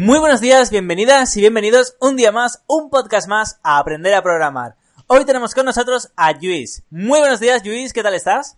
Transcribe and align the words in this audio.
Muy 0.00 0.20
buenos 0.20 0.40
días, 0.40 0.70
bienvenidas 0.70 1.36
y 1.36 1.40
bienvenidos 1.40 1.96
un 2.00 2.14
día 2.14 2.30
más, 2.30 2.62
un 2.68 2.88
podcast 2.88 3.26
más 3.26 3.58
a 3.64 3.78
aprender 3.78 4.14
a 4.14 4.22
programar. 4.22 4.76
Hoy 5.08 5.24
tenemos 5.24 5.56
con 5.56 5.66
nosotros 5.66 6.12
a 6.14 6.34
Luis. 6.34 6.84
Muy 6.88 7.18
buenos 7.18 7.40
días, 7.40 7.66
Luis, 7.66 7.92
¿qué 7.92 8.04
tal 8.04 8.14
estás? 8.14 8.56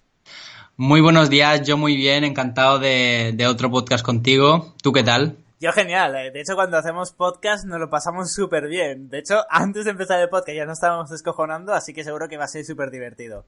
Muy 0.76 1.00
buenos 1.00 1.30
días, 1.30 1.62
yo 1.62 1.78
muy 1.78 1.96
bien, 1.96 2.24
encantado 2.24 2.78
de, 2.78 3.34
otro 3.48 3.70
podcast 3.70 4.04
contigo. 4.04 4.74
¿Tú 4.82 4.92
qué 4.92 5.02
tal? 5.02 5.38
Yo 5.60 5.72
genial, 5.72 6.14
eh. 6.14 6.30
de 6.30 6.42
hecho 6.42 6.56
cuando 6.56 6.76
hacemos 6.76 7.12
podcast 7.12 7.64
nos 7.64 7.80
lo 7.80 7.88
pasamos 7.88 8.30
súper 8.30 8.68
bien. 8.68 9.08
De 9.08 9.20
hecho, 9.20 9.42
antes 9.48 9.86
de 9.86 9.92
empezar 9.92 10.20
el 10.20 10.28
podcast 10.28 10.54
ya 10.54 10.66
nos 10.66 10.76
estábamos 10.76 11.08
descojonando, 11.08 11.72
así 11.72 11.94
que 11.94 12.04
seguro 12.04 12.28
que 12.28 12.36
va 12.36 12.44
a 12.44 12.48
ser 12.48 12.66
súper 12.66 12.90
divertido. 12.90 13.46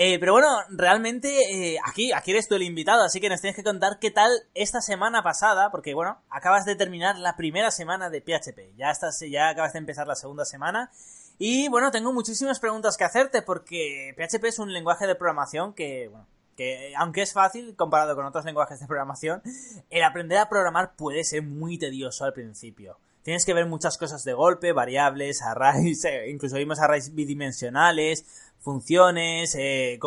Eh, 0.00 0.20
pero 0.20 0.30
bueno, 0.30 0.46
realmente 0.68 1.72
eh, 1.72 1.78
aquí, 1.84 2.12
aquí 2.12 2.30
eres 2.30 2.46
tú 2.46 2.54
el 2.54 2.62
invitado, 2.62 3.02
así 3.02 3.20
que 3.20 3.28
nos 3.28 3.40
tienes 3.40 3.56
que 3.56 3.64
contar 3.64 3.98
qué 3.98 4.12
tal 4.12 4.30
esta 4.54 4.80
semana 4.80 5.24
pasada, 5.24 5.72
porque 5.72 5.92
bueno, 5.92 6.22
acabas 6.30 6.64
de 6.64 6.76
terminar 6.76 7.18
la 7.18 7.34
primera 7.34 7.72
semana 7.72 8.08
de 8.08 8.20
PHP, 8.20 8.76
ya 8.76 8.92
estás, 8.92 9.18
ya 9.28 9.48
acabas 9.48 9.72
de 9.72 9.80
empezar 9.80 10.06
la 10.06 10.14
segunda 10.14 10.44
semana 10.44 10.92
y 11.36 11.68
bueno, 11.68 11.90
tengo 11.90 12.12
muchísimas 12.12 12.60
preguntas 12.60 12.96
que 12.96 13.02
hacerte 13.02 13.42
porque 13.42 14.14
PHP 14.16 14.44
es 14.44 14.60
un 14.60 14.72
lenguaje 14.72 15.08
de 15.08 15.16
programación 15.16 15.74
que, 15.74 16.06
bueno, 16.06 16.28
que 16.56 16.92
aunque 16.96 17.22
es 17.22 17.32
fácil 17.32 17.74
comparado 17.74 18.14
con 18.14 18.24
otros 18.24 18.44
lenguajes 18.44 18.78
de 18.78 18.86
programación, 18.86 19.42
el 19.90 20.04
aprender 20.04 20.38
a 20.38 20.48
programar 20.48 20.94
puede 20.94 21.24
ser 21.24 21.42
muy 21.42 21.76
tedioso 21.76 22.24
al 22.24 22.32
principio. 22.32 23.00
Tienes 23.28 23.44
que 23.44 23.52
ver 23.52 23.66
muchas 23.66 23.98
cosas 23.98 24.24
de 24.24 24.32
golpe, 24.32 24.72
variables, 24.72 25.42
arrays, 25.42 26.02
eh, 26.06 26.30
incluso 26.30 26.56
vimos 26.56 26.80
arrays 26.80 27.14
bidimensionales, 27.14 28.47
funciones, 28.68 29.54
eh, 29.58 29.98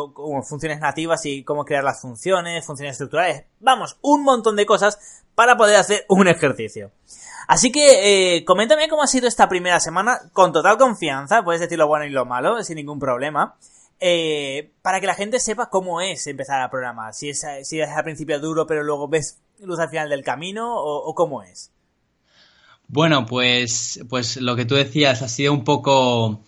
funciones 0.44 0.78
nativas 0.78 1.26
y 1.26 1.42
cómo 1.42 1.64
crear 1.64 1.82
las 1.82 2.00
funciones, 2.00 2.64
funciones 2.64 2.92
estructurales. 2.92 3.42
Vamos, 3.58 3.96
un 4.02 4.22
montón 4.22 4.54
de 4.54 4.66
cosas 4.66 5.24
para 5.34 5.56
poder 5.56 5.74
hacer 5.74 6.04
un 6.08 6.28
ejercicio. 6.28 6.92
Así 7.48 7.72
que 7.72 8.36
eh, 8.36 8.44
coméntame 8.44 8.88
cómo 8.88 9.02
ha 9.02 9.08
sido 9.08 9.26
esta 9.26 9.48
primera 9.48 9.80
semana 9.80 10.30
con 10.32 10.52
total 10.52 10.78
confianza, 10.78 11.42
puedes 11.42 11.60
decir 11.60 11.76
lo 11.76 11.88
bueno 11.88 12.04
y 12.04 12.10
lo 12.10 12.24
malo, 12.24 12.62
sin 12.62 12.76
ningún 12.76 13.00
problema. 13.00 13.56
Eh, 13.98 14.70
para 14.80 15.00
que 15.00 15.08
la 15.08 15.16
gente 15.16 15.40
sepa 15.40 15.68
cómo 15.68 16.00
es 16.00 16.24
empezar 16.28 16.62
a 16.62 16.70
programar. 16.70 17.14
Si 17.14 17.30
es, 17.30 17.44
si 17.64 17.80
es 17.80 17.88
al 17.88 18.04
principio 18.04 18.38
duro, 18.38 18.64
pero 18.64 18.84
luego 18.84 19.08
ves 19.08 19.40
luz 19.58 19.80
al 19.80 19.90
final 19.90 20.08
del 20.08 20.22
camino, 20.22 20.72
o, 20.76 21.12
cómo 21.16 21.42
es. 21.42 21.72
Bueno, 22.86 23.26
pues, 23.26 24.04
pues 24.08 24.36
lo 24.36 24.54
que 24.54 24.66
tú 24.66 24.76
decías 24.76 25.20
ha 25.22 25.28
sido 25.28 25.52
un 25.52 25.64
poco. 25.64 26.42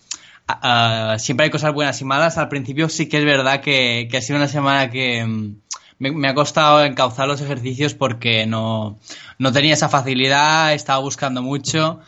Siempre 1.17 1.45
hay 1.45 1.49
cosas 1.49 1.73
buenas 1.73 2.01
y 2.01 2.05
malas. 2.05 2.37
Al 2.37 2.49
principio 2.49 2.89
sí 2.89 3.07
que 3.07 3.17
es 3.17 3.25
verdad 3.25 3.61
que, 3.61 4.09
ha 4.15 4.21
sido 4.21 4.37
una 4.37 4.47
semana 4.47 4.89
que 4.89 5.25
mm, 5.25 5.55
me, 5.99 6.27
ha 6.27 6.35
costado 6.35 6.83
encauzar 6.83 7.27
los 7.27 7.41
ejercicios 7.41 7.93
porque 7.93 8.45
no, 8.45 8.97
no 9.39 9.51
tenía 9.51 9.73
esa 9.73 9.89
facilidad, 9.89 10.73
estaba 10.73 10.99
buscando 10.99 11.41
mucho 11.41 11.99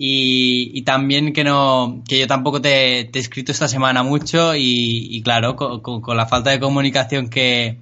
y, 0.00 0.82
también 0.82 1.32
que 1.32 1.42
no 1.42 2.02
que 2.08 2.20
yo 2.20 2.26
tampoco 2.28 2.60
te, 2.60 3.00
he 3.00 3.10
escrito 3.18 3.50
esta 3.50 3.66
semana 3.66 4.04
mucho 4.04 4.52
y, 4.54 5.20
claro, 5.24 5.56
con, 5.56 6.16
la 6.16 6.26
falta 6.26 6.50
de 6.50 6.60
comunicación 6.60 7.28
que, 7.28 7.78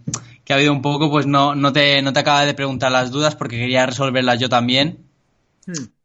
ha 0.49 0.55
habido 0.55 0.73
un 0.73 0.83
poco, 0.83 1.11
pues 1.11 1.27
no, 1.27 1.55
no, 1.55 1.73
te, 1.73 2.01
no 2.03 2.13
te 2.13 2.21
acaba 2.21 2.47
de 2.47 2.55
preguntar 2.55 2.91
las 2.91 3.11
dudas 3.11 3.37
porque 3.37 3.59
quería 3.59 3.85
resolverlas 3.85 4.41
yo 4.41 4.49
también. 4.49 4.99
Hmm. 5.67 5.96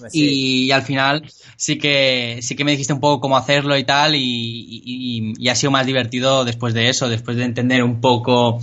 Pues 0.00 0.14
y, 0.14 0.70
al 0.72 0.82
final 0.82 1.30
sí 1.56 1.78
que 1.78 2.38
sí 2.42 2.56
que 2.56 2.64
me 2.64 2.72
dijiste 2.72 2.92
un 2.92 3.00
poco 3.00 3.20
cómo 3.20 3.36
hacerlo 3.36 3.76
y 3.76 3.84
tal 3.84 4.14
y, 4.14 5.34
y, 5.38 5.48
ha 5.48 5.54
sido 5.54 5.70
más 5.70 5.86
divertido 5.86 6.44
después 6.44 6.74
de 6.74 6.88
eso, 6.88 7.08
después 7.08 7.36
de 7.36 7.44
entender 7.44 7.82
un 7.82 8.00
poco 8.00 8.60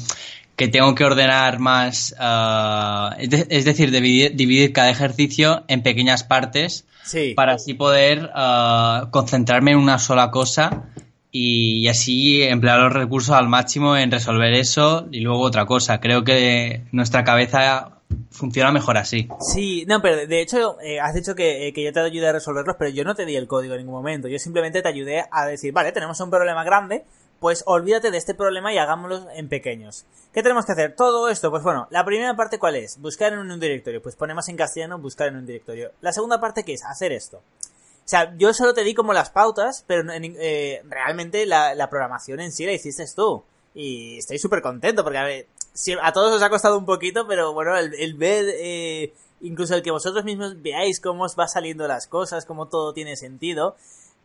que 0.58 0.68
tengo 0.68 0.96
que 0.96 1.06
ordenar 1.06 1.59
más, 1.59 2.16
ah, 2.20 3.16
es, 3.20 3.64
decir, 3.64 3.92
dividir, 3.92 4.74
cada 4.74 4.90
ejercicio 4.90 5.64
en 5.68 5.84
pequeñas 5.84 6.24
partes 6.24 6.86
para 7.36 7.54
así 7.54 7.75
poder 7.75 8.31
ah, 8.34 9.08
concentrarme 9.12 9.72
en 9.72 9.78
una 9.78 10.00
sola 10.00 10.31
cosa 10.31 10.90
y, 11.31 11.88
así 11.88 12.42
emplear 12.42 12.80
los 12.80 12.92
recursos 12.92 13.36
al 13.36 13.48
máximo 13.48 13.96
en 13.96 14.09
resolver 14.09 14.54
eso 14.54 15.08
y 15.12 15.19
luego 15.19 15.42
otra 15.42 15.68
cosa. 15.68 16.00
Creo 16.00 16.24
que 16.24 16.81
nuestra 16.92 17.24
cabeza 17.24 17.97
funciona 18.31 18.72
mejor 18.72 18.97
así. 18.97 19.28
Sí, 19.40 19.85
no, 19.88 20.01
pero 20.01 20.28
de 20.28 20.41
hecho 20.41 20.79
eh, 20.81 21.00
has 21.00 21.13
dicho 21.13 21.35
que, 21.35 21.68
eh, 21.68 21.73
que, 21.73 21.84
yo 21.84 21.94
te 21.94 22.00
ayudé 22.00 22.28
a 22.28 22.34
resolverlos, 22.34 22.75
pero 22.78 22.91
yo 22.91 23.03
no 23.03 23.16
te 23.16 23.25
di 23.25 23.35
el 23.35 23.47
código 23.47 23.73
en 23.73 23.79
ningún 23.79 23.95
momento. 23.95 24.28
Yo 24.28 24.40
simplemente 24.40 24.81
te 24.81 24.90
ayudé 24.90 25.25
a 25.31 25.45
decir, 25.45 25.73
vale, 25.73 25.91
tenemos 25.91 26.19
un 26.19 26.29
problema 26.29 26.63
grande, 26.63 27.03
pues 27.40 27.63
olvídate 27.66 28.12
de 28.12 28.18
este 28.18 28.34
problema 28.34 28.73
y 28.73 28.78
hagámoslo 28.78 29.29
en 29.31 29.50
pequeños. 29.50 30.06
¿Qué 30.34 30.44
tenemos 30.44 30.66
que 30.66 30.72
hacer? 30.72 30.95
Todo 30.95 31.29
esto, 31.29 31.50
pues 31.50 31.63
bueno, 31.63 31.88
la 31.91 32.06
primera 32.06 32.35
parte 32.35 32.59
cuál 32.59 32.75
es? 32.75 33.00
Buscar 33.00 33.34
en 33.34 33.40
un 33.40 33.59
directorio, 33.59 34.01
pues 34.01 34.16
ponemos 34.16 34.47
en 34.50 34.57
castellano 34.57 35.00
buscar 35.00 35.29
en 35.29 35.38
un 35.38 35.45
directorio. 35.45 35.91
La 36.01 36.12
segunda 36.12 36.39
parte 36.39 36.63
qué 36.63 36.74
es? 36.74 36.84
Hacer 36.84 37.12
esto. 37.12 37.38
O 37.38 38.09
sea, 38.09 38.34
yo 38.38 38.53
solo 38.53 38.74
te 38.74 38.85
di 38.85 38.94
como 38.94 39.12
las 39.12 39.29
pautas, 39.31 39.84
pero 39.85 40.09
eh, 40.13 40.81
realmente 40.88 41.45
la, 41.45 41.89
programación 41.89 42.39
en 42.39 42.53
sí 42.53 42.66
la 42.66 42.72
hiciste 42.72 43.03
tú. 43.13 43.44
Y 43.75 44.19
estoy 44.19 44.39
súper 44.39 44.62
contento 44.62 45.03
porque 45.03 45.18
a 45.18 45.24
ver, 45.24 45.47
a 46.01 46.11
todos 46.11 46.33
os 46.33 46.41
ha 46.41 46.49
costado 46.49 46.77
un 46.77 46.85
poquito, 46.85 47.27
pero 47.27 47.53
bueno, 47.53 47.77
el, 47.77 48.13
ver, 48.15 48.45
eh, 48.59 49.13
incluso 49.41 49.75
el 49.75 49.81
que 49.81 49.91
vosotros 49.91 50.23
mismos 50.25 50.61
veáis 50.61 50.99
cómo 50.99 51.23
os 51.23 51.35
va 51.38 51.47
saliendo 51.47 51.88
las 51.88 52.07
cosas, 52.07 52.45
cómo 52.45 52.67
todo 52.67 52.93
tiene 52.93 53.15
sentido, 53.15 53.75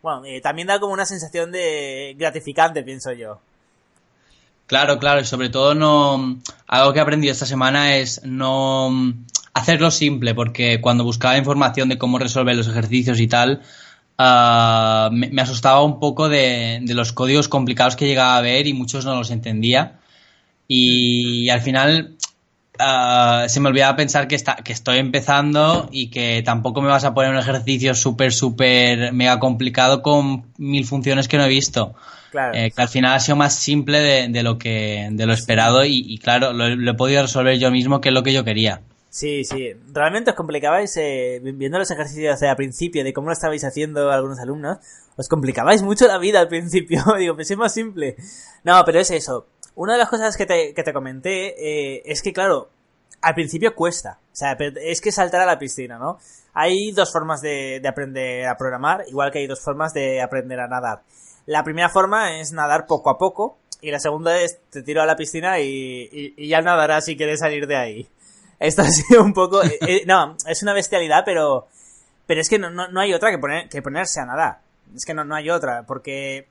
bueno, 0.02 0.24
eh, 0.24 0.40
también 0.40 0.66
da 0.68 0.80
como 0.80 0.92
una 0.92 1.06
sensación 1.06 1.52
de 1.52 2.14
gratificante, 2.18 2.82
pienso 2.82 3.12
yo. 3.12 3.38
Claro, 4.66 4.98
claro, 4.98 5.20
y 5.20 5.24
sobre 5.24 5.48
todo 5.48 5.74
no 5.74 6.38
algo 6.66 6.92
que 6.92 6.98
he 6.98 7.02
aprendido 7.02 7.32
esta 7.32 7.46
semana 7.46 7.96
es 7.96 8.24
no 8.24 9.14
hacerlo 9.54 9.90
simple, 9.90 10.34
porque 10.34 10.80
cuando 10.80 11.04
buscaba 11.04 11.36
información 11.36 11.88
de 11.88 11.98
cómo 11.98 12.18
resolver 12.18 12.56
los 12.56 12.68
ejercicios 12.68 13.20
y 13.20 13.28
tal, 13.28 13.62
ah, 14.18 15.10
me, 15.12 15.42
asustaba 15.42 15.82
un 15.84 16.00
poco 16.00 16.28
de, 16.28 16.82
los 16.88 17.12
códigos 17.12 17.48
complicados 17.48 17.96
que 17.96 18.06
llegaba 18.06 18.36
a 18.36 18.40
ver 18.40 18.66
y 18.66 18.72
muchos 18.72 19.04
no 19.04 19.14
los 19.14 19.30
entendía. 19.30 20.00
Y, 20.68 21.48
al 21.50 21.60
final 21.60 22.16
Ah, 22.78 23.46
se 23.48 23.60
me 23.60 23.68
olvidaba 23.68 23.94
pensar 23.96 24.26
que, 24.26 24.34
está, 24.34 24.56
que 24.56 24.72
estoy 24.72 24.98
empezando 24.98 25.88
y 25.92 26.10
que 26.10 26.42
tampoco 26.44 26.80
me 26.80 26.88
vas 26.88 27.04
a 27.04 27.14
poner 27.14 27.30
un 27.30 27.38
ejercicio 27.38 27.94
súper, 27.94 28.32
súper 28.32 29.12
mega 29.12 29.38
complicado 29.38 30.02
con 30.02 30.46
mil 30.58 30.84
funciones 30.84 31.28
que 31.28 31.36
no 31.36 31.44
he 31.44 31.48
visto. 31.48 31.94
Eh, 32.54 32.72
que 32.74 32.82
al 32.82 32.88
final 32.88 33.14
ha 33.14 33.20
sido 33.20 33.36
más 33.36 33.54
simple 33.54 34.00
de, 34.28 34.42
lo 34.42 34.56
que 34.56 35.06
de 35.12 35.26
lo 35.26 35.34
esperado 35.34 35.84
y, 35.84 36.18
claro, 36.18 36.54
lo, 36.54 36.66
he 36.66 36.94
podido 36.94 37.22
resolver 37.22 37.58
yo 37.58 37.70
mismo, 37.70 38.00
que 38.00 38.08
es 38.08 38.14
lo 38.14 38.22
que 38.22 38.32
yo 38.32 38.42
quería. 38.42 38.80
Sí, 39.10 39.44
sí. 39.44 39.74
Realmente 39.92 40.30
os 40.30 40.36
complicabais, 40.36 40.96
eh, 40.96 41.40
viendo 41.42 41.78
los 41.78 41.90
ejercicios 41.90 42.40
de 42.40 42.48
al 42.48 42.56
principio, 42.56 43.04
de 43.04 43.12
cómo 43.12 43.26
lo 43.26 43.34
estabais 43.34 43.62
haciendo 43.64 44.10
algunos 44.10 44.40
alumnos, 44.40 44.78
os 45.16 45.28
complicabais 45.28 45.82
mucho 45.82 46.06
la 46.06 46.16
vida 46.16 46.40
al 46.40 46.48
principio. 46.48 47.04
Digo, 47.18 47.36
pensé 47.36 47.54
más 47.54 47.74
simple. 47.74 48.16
No, 48.64 48.82
pero 48.86 48.98
es 48.98 49.10
eso. 49.10 49.46
Una 49.74 49.94
de 49.94 49.98
las 49.98 50.08
cosas 50.08 50.36
que 50.36 50.46
te, 50.46 50.74
que 50.74 50.82
te 50.82 50.92
comenté 50.92 51.54
eh, 51.96 52.02
es 52.04 52.22
que, 52.22 52.32
claro, 52.32 52.68
al 53.20 53.34
principio 53.34 53.74
cuesta. 53.74 54.18
O 54.32 54.36
sea, 54.36 54.56
es 54.58 55.00
que 55.00 55.12
saltar 55.12 55.40
a 55.40 55.46
la 55.46 55.58
piscina, 55.58 55.98
¿no? 55.98 56.18
Hay 56.54 56.92
dos 56.92 57.12
formas 57.12 57.40
de, 57.40 57.80
de, 57.80 57.88
aprender 57.88 58.46
a 58.46 58.56
programar, 58.56 59.04
igual 59.08 59.30
que 59.30 59.38
hay 59.38 59.46
dos 59.46 59.62
formas 59.62 59.94
de 59.94 60.20
aprender 60.20 60.60
a 60.60 60.68
nadar. 60.68 61.02
La 61.46 61.64
primera 61.64 61.88
forma 61.88 62.38
es 62.38 62.52
nadar 62.52 62.86
poco 62.86 63.10
a 63.10 63.18
poco, 63.18 63.58
y 63.82 63.90
la 63.90 63.98
segunda 63.98 64.40
es 64.40 64.60
te 64.70 64.82
tiro 64.82 65.02
a 65.02 65.06
la 65.06 65.16
piscina 65.16 65.58
y, 65.58 66.08
y, 66.36 66.48
ya 66.48 66.62
nadarás 66.62 67.04
si 67.04 67.16
quieres 67.16 67.40
salir 67.40 67.66
de 67.66 67.76
ahí. 67.76 68.08
Esto 68.60 68.82
ha 68.82 68.88
sido 68.88 69.22
un 69.22 69.34
poco... 69.34 69.62
Eh, 69.62 69.78
eh, 69.80 70.02
no, 70.06 70.36
es 70.46 70.62
una 70.62 70.72
bestialidad, 70.72 71.24
pero... 71.24 71.66
Pero 72.26 72.40
es 72.40 72.48
que 72.48 72.60
no, 72.60 72.70
no, 72.70 72.86
no 72.88 73.00
hay 73.00 73.12
otra 73.12 73.32
que, 73.32 73.38
poner, 73.38 73.68
que 73.68 73.82
ponerse 73.82 74.20
a 74.20 74.24
nadar. 74.24 74.60
Es 74.94 75.04
que 75.04 75.14
no, 75.14 75.24
no 75.24 75.34
hay 75.34 75.50
otra, 75.50 75.82
porque 75.84 76.46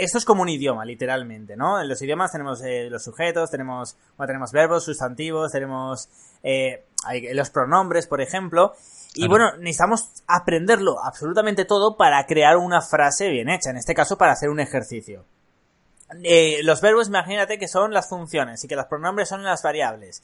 esto 0.00 0.18
es 0.18 0.24
como 0.24 0.42
un 0.42 0.48
idioma, 0.48 0.84
literalmente, 0.84 1.56
¿no? 1.56 1.80
En 1.80 1.88
los 1.88 2.00
idiomas 2.02 2.32
tenemos 2.32 2.62
eh, 2.62 2.88
los 2.90 3.04
sujetos, 3.04 3.50
tenemos, 3.50 3.96
bueno, 4.16 4.28
tenemos 4.28 4.52
verbos, 4.52 4.84
sustantivos, 4.84 5.52
tenemos 5.52 6.08
eh, 6.42 6.84
los 7.32 7.50
pronombres, 7.50 8.06
por 8.06 8.20
ejemplo. 8.20 8.74
Y 9.14 9.28
bueno, 9.28 9.56
necesitamos 9.56 10.22
aprenderlo 10.26 11.02
absolutamente 11.02 11.64
todo 11.64 11.96
para 11.96 12.24
crear 12.26 12.56
una 12.56 12.80
frase 12.80 13.28
bien 13.28 13.48
hecha, 13.48 13.70
en 13.70 13.76
este 13.76 13.94
caso 13.94 14.16
para 14.16 14.32
hacer 14.32 14.50
un 14.50 14.60
ejercicio. 14.60 15.24
Eh, 16.22 16.60
los 16.62 16.80
verbos, 16.80 17.08
imagínate 17.08 17.58
que 17.58 17.68
son 17.68 17.92
las 17.92 18.08
funciones 18.08 18.64
y 18.64 18.68
que 18.68 18.76
los 18.76 18.86
pronombres 18.86 19.28
son 19.28 19.42
las 19.42 19.62
variables. 19.62 20.22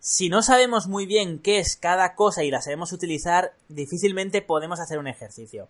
si 0.00 0.28
no 0.28 0.42
sabemos 0.42 0.86
muy 0.86 1.06
bien 1.06 1.40
qué 1.40 1.58
es 1.58 1.76
cada 1.76 2.14
cosa 2.14 2.44
y 2.44 2.50
la 2.52 2.62
sabemos 2.62 2.92
utilizar, 2.92 3.52
difícilmente 3.68 4.42
podemos 4.42 4.78
hacer 4.78 4.98
un 4.98 5.08
ejercicio. 5.08 5.68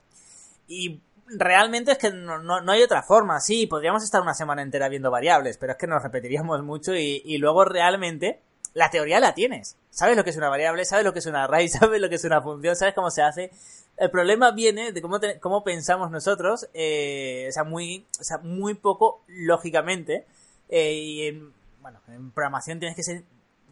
Y 0.66 1.00
realmente 1.30 1.92
es 1.92 1.98
que 1.98 2.10
no, 2.10 2.60
hay 2.70 2.82
otra 2.82 3.02
forma. 3.02 3.40
Sí, 3.40 3.66
podríamos 3.66 4.02
estar 4.02 4.20
una 4.22 4.34
semana 4.34 4.62
entera 4.62 4.88
viendo 4.88 5.10
variables, 5.10 5.58
pero 5.58 5.72
es 5.72 5.78
que 5.78 5.86
nos 5.86 6.02
repetiríamos 6.02 6.62
mucho 6.62 6.94
y, 6.94 7.38
luego 7.38 7.64
realmente 7.64 8.40
la 8.74 8.90
teoría 8.90 9.20
la 9.20 9.34
tienes. 9.34 9.76
Sabes 9.90 10.16
lo 10.16 10.24
que 10.24 10.30
es 10.30 10.36
una 10.36 10.48
variable, 10.48 10.84
sabes 10.84 11.04
lo 11.04 11.12
que 11.12 11.18
es 11.18 11.26
una 11.26 11.44
array, 11.44 11.68
sabes 11.68 12.00
lo 12.00 12.08
que 12.08 12.16
es 12.16 12.24
una 12.24 12.42
función, 12.42 12.76
sabes 12.76 12.94
cómo 12.94 13.10
se 13.10 13.22
hace. 13.22 13.50
El 13.96 14.10
problema 14.10 14.52
viene 14.52 14.92
de 14.92 15.02
cómo, 15.02 15.18
cómo 15.40 15.64
pensamos 15.64 16.10
nosotros, 16.10 16.68
eh, 16.74 17.46
o, 17.48 17.52
sea, 17.52 17.64
muy, 17.64 18.06
o 18.20 18.24
sea, 18.24 18.38
muy 18.38 18.74
poco 18.74 19.22
lógicamente. 19.26 20.26
Eh, 20.68 20.92
y 20.92 21.26
en, 21.26 21.52
bueno, 21.80 22.00
en 22.08 22.30
programación 22.30 22.78
tienes 22.78 22.94
que 22.94 23.02
ser 23.02 23.24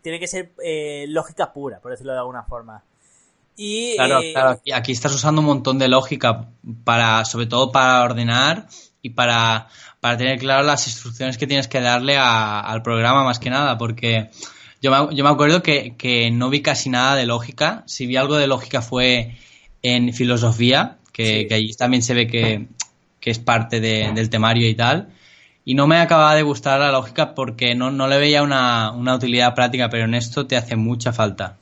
tiene 0.06 0.20
que 0.20 0.28
ser 0.28 0.52
eh, 0.62 1.06
lógica 1.08 1.52
pura, 1.52 1.80
por 1.80 1.90
decirlo 1.90 2.12
de 2.12 2.20
alguna 2.20 2.44
forma. 2.44 2.84
Y, 3.56 3.96
claro, 3.96 4.20
eh, 4.20 4.32
claro, 4.32 4.60
aquí 4.74 4.92
estás 4.92 5.14
usando 5.14 5.40
un 5.40 5.46
montón 5.46 5.78
de 5.78 5.88
lógica 5.88 6.48
para, 6.84 7.24
sobre 7.24 7.46
todo 7.46 7.72
para 7.72 8.02
ordenar 8.02 8.66
y 9.02 9.10
para, 9.10 9.68
para 10.00 10.16
tener 10.16 10.38
claro 10.38 10.62
las 10.64 10.86
instrucciones 10.86 11.38
que 11.38 11.46
tienes 11.46 11.68
que 11.68 11.80
darle 11.80 12.16
al 12.18 12.82
programa 12.82 13.24
más 13.24 13.38
que 13.38 13.50
nada, 13.50 13.78
porque 13.78 14.30
yo 14.82 14.90
me, 14.90 15.16
yo 15.16 15.24
me 15.24 15.30
acuerdo 15.30 15.62
que, 15.62 16.30
no 16.32 16.50
vi 16.50 16.60
casi 16.60 16.90
nada 16.90 17.16
de 17.16 17.26
lógica, 17.26 17.82
si 17.86 18.06
vi 18.06 18.16
algo 18.16 18.36
de 18.36 18.46
lógica 18.46 18.82
fue 18.82 19.36
en 19.82 20.12
filosofía, 20.12 20.98
que, 21.12 21.48
allí 21.50 21.72
también 21.74 22.02
se 22.02 22.14
ve 22.14 22.26
que, 22.26 22.66
es 23.22 23.40
parte 23.40 23.80
del 23.80 24.30
temario 24.30 24.68
y 24.68 24.74
tal, 24.76 25.08
y 25.64 25.74
no 25.74 25.88
me 25.88 25.98
acababa 25.98 26.36
de 26.36 26.42
gustar 26.42 26.78
la 26.78 26.92
lógica 26.92 27.34
porque 27.34 27.74
no, 27.74 27.90
le 28.06 28.18
veía 28.18 28.44
una, 28.44 28.92
utilidad 29.16 29.52
práctica, 29.52 29.90
pero 29.90 30.04
en 30.04 30.14
esto 30.14 30.46
te 30.46 30.56
hace 30.56 30.76
mucha 30.76 31.12
falta. 31.12 31.56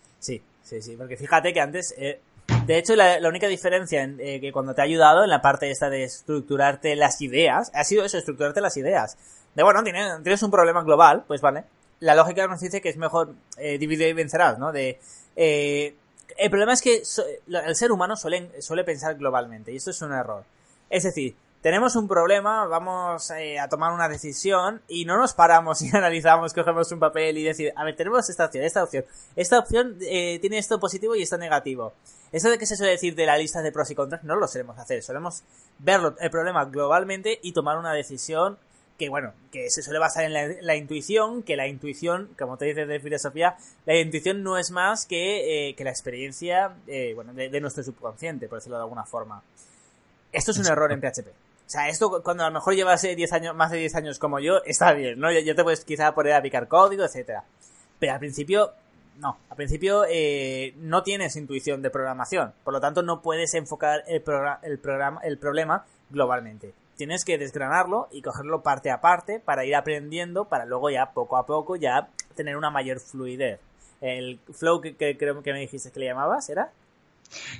Sí, 0.64 0.80
sí, 0.80 0.96
porque 0.96 1.16
fíjate 1.16 1.52
que 1.52 1.60
antes, 1.60 1.94
eh, 1.98 2.20
de 2.66 2.78
hecho, 2.78 2.96
la, 2.96 3.18
única 3.28 3.46
diferencia 3.46 4.02
en, 4.02 4.18
eh, 4.18 4.40
que 4.40 4.50
cuando 4.50 4.74
te 4.74 4.80
ha 4.80 4.84
ayudado 4.84 5.22
en 5.22 5.30
la 5.30 5.42
parte 5.42 5.70
esta 5.70 5.90
de 5.90 6.04
estructurarte 6.04 6.96
las 6.96 7.20
ideas, 7.20 7.70
ha 7.74 7.84
sido 7.84 8.04
eso, 8.04 8.16
estructurarte 8.16 8.62
las 8.62 8.76
ideas. 8.78 9.18
De 9.54 9.62
bueno, 9.62 9.82
tienes, 9.82 10.22
tienes 10.22 10.42
un 10.42 10.50
problema 10.50 10.82
global, 10.82 11.24
pues 11.26 11.42
vale. 11.42 11.64
La 12.00 12.14
lógica 12.14 12.46
nos 12.46 12.60
dice 12.60 12.80
que 12.80 12.88
es 12.88 12.96
mejor 12.96 13.34
eh, 13.58 13.78
dividir 13.78 14.08
y 14.08 14.12
vencerás, 14.14 14.58
¿no? 14.58 14.72
De, 14.72 14.98
el 15.36 16.50
problema 16.50 16.72
es 16.72 16.82
que 16.82 17.02
el 17.46 17.76
ser 17.76 17.92
humano 17.92 18.16
suele, 18.16 18.50
suele 18.60 18.84
pensar 18.84 19.14
globalmente, 19.16 19.70
y 19.70 19.76
esto 19.76 19.90
es 19.90 20.02
un 20.02 20.12
error. 20.12 20.44
Es 20.90 21.04
decir, 21.04 21.36
tenemos 21.64 21.96
un 21.96 22.06
problema, 22.06 22.66
vamos 22.66 23.30
eh, 23.30 23.58
a 23.58 23.70
tomar 23.70 23.94
una 23.94 24.06
decisión 24.06 24.82
y 24.86 25.06
no 25.06 25.16
nos 25.16 25.32
paramos 25.32 25.80
y 25.82 25.88
analizamos, 25.96 26.52
cogemos 26.52 26.92
un 26.92 26.98
papel 26.98 27.38
y 27.38 27.42
decir, 27.42 27.72
a 27.74 27.84
ver, 27.84 27.96
tenemos 27.96 28.28
esta 28.28 28.44
opción, 28.44 28.64
esta 28.64 28.84
opción. 28.84 29.06
Esta 29.34 29.60
opción 29.60 29.96
eh, 30.02 30.38
tiene 30.42 30.58
esto 30.58 30.78
positivo 30.78 31.16
y 31.16 31.22
esto 31.22 31.38
negativo. 31.38 31.94
Eso 32.32 32.50
de 32.50 32.58
que 32.58 32.66
se 32.66 32.76
suele 32.76 32.92
decir 32.92 33.14
de 33.14 33.24
la 33.24 33.38
lista 33.38 33.62
de 33.62 33.72
pros 33.72 33.90
y 33.90 33.94
contras 33.94 34.22
no 34.24 34.36
lo 34.36 34.46
solemos 34.46 34.78
hacer, 34.78 35.02
solemos 35.02 35.42
ver 35.78 36.00
el 36.20 36.30
problema 36.30 36.66
globalmente 36.66 37.38
y 37.40 37.52
tomar 37.52 37.78
una 37.78 37.94
decisión 37.94 38.58
que 38.98 39.08
bueno, 39.08 39.32
que 39.50 39.70
se 39.70 39.82
suele 39.82 39.98
basar 39.98 40.24
en 40.24 40.34
la, 40.34 40.76
intuición, 40.76 41.42
que 41.42 41.56
la 41.56 41.66
intuición, 41.66 42.28
como 42.38 42.58
te 42.58 42.66
dices 42.66 42.86
de 42.86 43.00
filosofía, 43.00 43.56
la 43.86 43.96
intuición 43.96 44.42
no 44.42 44.58
es 44.58 44.70
más 44.70 45.06
que, 45.06 45.70
eh, 45.70 45.74
que 45.76 45.84
la 45.84 45.90
experiencia 45.90 46.76
bueno, 47.14 47.32
de, 47.32 47.48
de, 47.48 47.60
nuestro 47.62 47.82
subconsciente, 47.82 48.48
por 48.48 48.58
decirlo 48.58 48.76
de 48.76 48.82
alguna 48.82 49.06
forma. 49.06 49.42
Esto 50.30 50.50
es 50.50 50.58
un 50.58 50.66
error 50.66 50.92
en 50.92 51.00
PHP. 51.00 51.43
O 51.66 51.70
sea, 51.70 51.88
esto 51.88 52.22
cuando 52.22 52.44
a 52.44 52.48
lo 52.48 52.54
mejor 52.54 52.74
llevas 52.74 53.02
10 53.02 53.18
eh, 53.18 53.34
años, 53.34 53.54
más 53.54 53.70
de 53.70 53.78
10 53.78 53.94
años 53.94 54.18
como 54.18 54.38
yo, 54.38 54.62
está 54.64 54.92
bien, 54.92 55.18
¿no? 55.18 55.32
Yo 55.32 55.54
te 55.54 55.62
puedes 55.62 55.84
quizá 55.84 56.14
poner 56.14 56.34
a 56.34 56.42
picar 56.42 56.68
código, 56.68 57.04
etcétera. 57.04 57.44
Pero 57.98 58.12
al 58.12 58.18
principio, 58.18 58.72
no. 59.18 59.38
Al 59.48 59.56
principio 59.56 60.04
eh, 60.08 60.74
no 60.78 61.02
tienes 61.02 61.36
intuición 61.36 61.80
de 61.80 61.90
programación. 61.90 62.52
Por 62.64 62.74
lo 62.74 62.80
tanto, 62.80 63.02
no 63.02 63.22
puedes 63.22 63.54
enfocar 63.54 64.04
el, 64.06 64.22
el, 64.62 64.78
programa, 64.78 65.20
el 65.22 65.38
problema 65.38 65.86
globalmente. 66.10 66.74
Tienes 66.96 67.24
que 67.24 67.38
desgranarlo 67.38 68.08
y 68.12 68.22
cogerlo 68.22 68.62
parte 68.62 68.90
a 68.90 69.00
parte 69.00 69.40
para 69.40 69.64
ir 69.64 69.74
aprendiendo, 69.74 70.44
para 70.44 70.66
luego 70.66 70.90
ya 70.90 71.12
poco 71.12 71.36
a 71.36 71.46
poco 71.46 71.76
ya 71.76 72.08
tener 72.36 72.56
una 72.56 72.70
mayor 72.70 73.00
fluidez. 73.00 73.58
El 74.00 74.38
flow 74.52 74.80
que 74.80 74.94
creo 75.16 75.42
que 75.42 75.52
me 75.52 75.60
dijiste 75.60 75.90
que 75.90 76.00
le 76.00 76.06
llamabas, 76.06 76.50
¿era? 76.50 76.70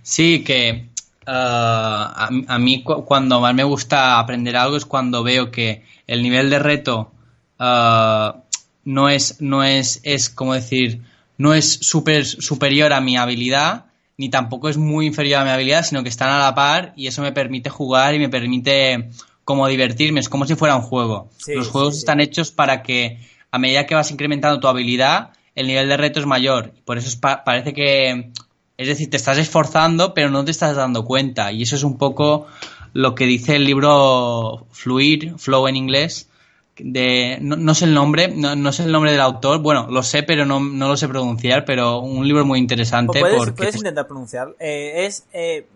Sí, 0.02 0.44
que 0.44 0.88
Ah, 1.26 2.28
a, 2.48 2.58
mí 2.58 2.82
cuando 2.82 3.40
más 3.40 3.54
me 3.54 3.64
gusta 3.64 4.18
aprender 4.18 4.56
algo 4.56 4.76
es 4.76 4.84
cuando 4.84 5.22
veo 5.22 5.50
que 5.50 5.82
el 6.06 6.22
nivel 6.22 6.50
de 6.50 6.58
reto 6.58 7.12
ah, 7.58 8.36
no 8.84 9.08
es, 9.08 9.40
no 9.40 9.64
es, 9.64 10.00
es 10.02 10.28
como 10.28 10.54
decir, 10.54 11.00
no 11.38 11.54
es 11.54 11.72
super, 11.80 12.24
superior 12.26 12.92
a 12.92 13.00
mi 13.00 13.16
habilidad, 13.16 13.86
ni 14.16 14.28
tampoco 14.28 14.68
es 14.68 14.76
muy 14.76 15.06
inferior 15.06 15.40
a 15.40 15.44
mi 15.44 15.50
habilidad, 15.50 15.84
sino 15.84 16.02
que 16.02 16.08
están 16.08 16.30
a 16.30 16.38
la 16.38 16.54
par 16.54 16.92
y 16.96 17.06
eso 17.06 17.22
me 17.22 17.32
permite 17.32 17.70
jugar 17.70 18.14
y 18.14 18.18
me 18.18 18.28
permite 18.28 19.10
como 19.44 19.66
divertirme, 19.68 20.20
es 20.20 20.28
como 20.28 20.46
si 20.46 20.54
fuera 20.54 20.76
un 20.76 20.82
juego. 20.82 21.30
Los 21.46 21.68
juegos 21.68 21.98
están 21.98 22.20
hechos 22.20 22.50
para 22.50 22.82
que 22.82 23.18
a 23.50 23.58
medida 23.58 23.86
que 23.86 23.94
vas 23.94 24.10
incrementando 24.10 24.60
tu 24.60 24.68
habilidad, 24.68 25.30
el 25.54 25.66
nivel 25.66 25.88
de 25.88 25.96
reto 25.96 26.20
es 26.20 26.26
mayor. 26.26 26.72
Por 26.84 26.98
eso 26.98 27.18
parece 27.20 27.72
que 27.72 28.30
es 28.76 28.88
decir, 28.88 29.10
te 29.10 29.16
estás 29.16 29.38
esforzando, 29.38 30.14
pero 30.14 30.30
no 30.30 30.44
te 30.44 30.50
estás 30.50 30.76
dando 30.76 31.04
cuenta. 31.04 31.52
Y 31.52 31.62
eso 31.62 31.76
es 31.76 31.84
un 31.84 31.96
poco 31.96 32.46
lo 32.92 33.14
que 33.14 33.26
dice 33.26 33.56
el 33.56 33.64
libro 33.64 34.66
Fluir, 34.70 35.34
Flow 35.38 35.68
en 35.68 35.76
inglés. 35.76 36.28
De, 36.76 37.38
no, 37.40 37.72
sé 37.74 37.84
el 37.84 37.94
nombre, 37.94 38.26
no, 38.28 38.72
sé 38.72 38.82
el 38.82 38.90
nombre 38.90 39.12
del 39.12 39.20
autor, 39.20 39.60
bueno, 39.60 39.86
lo 39.88 40.02
sé, 40.02 40.24
pero 40.24 40.44
no, 40.44 40.58
lo 40.58 40.96
sé 40.96 41.06
pronunciar, 41.06 41.64
pero 41.64 42.00
un 42.00 42.26
libro 42.26 42.44
muy 42.44 42.58
interesante. 42.58 43.20
¿Puedes, 43.20 43.36
porque 43.36 43.52
¿puedes 43.52 43.76
intentar 43.76 44.08
pronunciar? 44.08 44.56
Eh, 44.58 45.06
es, 45.06 45.24
eh, 45.32 45.66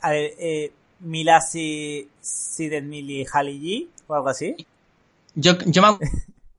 a 0.00 0.10
ver, 0.10 0.32
eh, 0.38 0.72
Milasi 1.00 2.08
Sidenmili 2.18 3.26
Haliji 3.30 3.90
o 4.06 4.14
algo 4.14 4.30
así. 4.30 4.56
Yo, 5.34 5.58
yo 5.66 5.82
me 5.82 5.98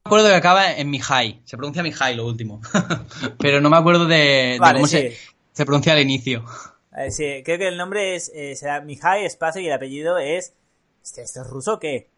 acuerdo 0.04 0.28
que 0.28 0.36
acaba 0.36 0.72
en 0.72 0.92
Mihai, 0.92 1.40
se 1.44 1.58
pronuncia 1.58 1.82
Mihai 1.82 2.16
lo 2.16 2.28
último, 2.28 2.62
pero 3.40 3.60
no 3.60 3.72
me 3.72 3.78
acuerdo 3.78 4.06
de, 4.06 4.60
cómo 4.60 4.86
se 4.86 5.18
se 5.54 5.66
pronuncia 5.66 5.94
al 5.94 6.00
inicio. 6.00 6.44
Eh, 6.98 7.12
sí, 7.12 7.42
creo 7.44 7.58
que 7.58 7.68
el 7.68 7.78
nombre 7.78 8.16
es 8.16 8.32
eh, 8.36 8.56
será 8.56 8.82
Mihai 8.82 9.26
Espacio 9.26 9.62
y 9.62 9.68
el 9.68 9.74
apellido 9.74 10.18
es. 10.18 10.54
¿Esto 11.04 11.22
es 11.22 11.48
ruso 11.48 11.74
o 11.76 11.80
qué? 11.80 12.10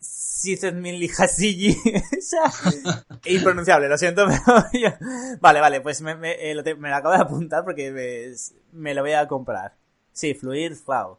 Impronunciable, 3.24 3.88
lo 3.88 3.98
siento, 3.98 4.26
pero 4.72 4.96
Vale, 5.40 5.60
vale, 5.60 5.80
pues 5.80 6.00
me, 6.00 6.14
me, 6.14 6.30
eh, 6.32 6.54
lo, 6.54 6.62
me, 6.76 6.88
lo 6.88 6.94
acabo 6.94 7.14
de 7.14 7.20
apuntar 7.20 7.64
porque 7.64 7.90
me, 8.72 8.94
lo 8.94 9.02
voy 9.02 9.12
a 9.12 9.26
comprar. 9.26 9.74
Sí, 10.12 10.34
Fluid 10.34 10.74
Flow. 10.74 11.18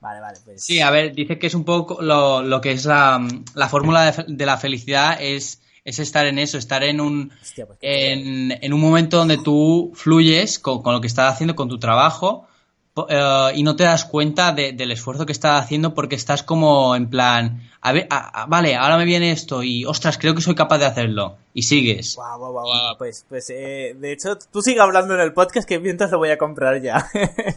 Vale, 0.00 0.20
vale, 0.20 0.38
pues. 0.44 0.64
Sí, 0.64 0.80
a 0.80 0.90
ver, 0.90 1.14
dice 1.14 1.38
que 1.38 1.46
es 1.48 1.54
un 1.54 1.64
poco 1.64 2.02
lo, 2.02 2.42
lo 2.42 2.60
que 2.60 2.72
es 2.72 2.84
la, 2.84 3.20
la 3.54 3.68
fórmula 3.68 4.10
de, 4.10 4.24
de, 4.28 4.46
la 4.46 4.56
felicidad 4.56 5.18
es 5.20 5.60
es 5.84 5.98
estar 5.98 6.26
en 6.26 6.38
eso, 6.38 6.58
estar 6.58 6.82
en 6.84 7.00
un, 7.00 7.30
pues 7.30 7.78
en, 7.80 8.72
un 8.72 8.80
momento 8.80 9.18
donde 9.18 9.38
tú 9.38 9.92
fluyes 9.94 10.58
con, 10.58 10.82
lo 10.84 11.00
que 11.00 11.06
estás 11.06 11.32
haciendo, 11.32 11.56
con 11.56 11.68
tu 11.68 11.78
trabajo, 11.78 12.46
eh, 13.08 13.52
y 13.54 13.62
no 13.62 13.76
te 13.76 13.84
das 13.84 14.04
cuenta 14.04 14.52
del 14.52 14.90
esfuerzo 14.90 15.26
que 15.26 15.32
estás 15.32 15.62
haciendo 15.62 15.94
porque 15.94 16.16
estás 16.16 16.42
como 16.42 16.96
en 16.96 17.08
plan, 17.08 17.70
a 17.80 17.92
ver, 17.92 18.08
vale, 18.48 18.74
ahora 18.74 18.96
me 18.96 19.04
viene 19.04 19.30
esto 19.30 19.62
y 19.62 19.84
ostras, 19.84 20.18
creo 20.18 20.34
que 20.34 20.40
soy 20.40 20.54
capaz 20.54 20.78
de 20.78 20.86
hacerlo. 20.86 21.36
Y 21.54 21.62
sigues. 21.62 22.16
Pues, 22.98 23.24
pues 23.28 23.50
eh, 23.50 23.96
de 23.98 24.12
hecho, 24.12 24.38
tú 24.38 24.62
sigue 24.62 24.80
hablando 24.80 25.14
en 25.14 25.20
el 25.20 25.32
podcast 25.32 25.68
que 25.68 25.78
mientras 25.80 26.10
lo 26.10 26.18
voy 26.18 26.30
a 26.30 26.38
comprar 26.38 26.80
ya. 26.80 27.08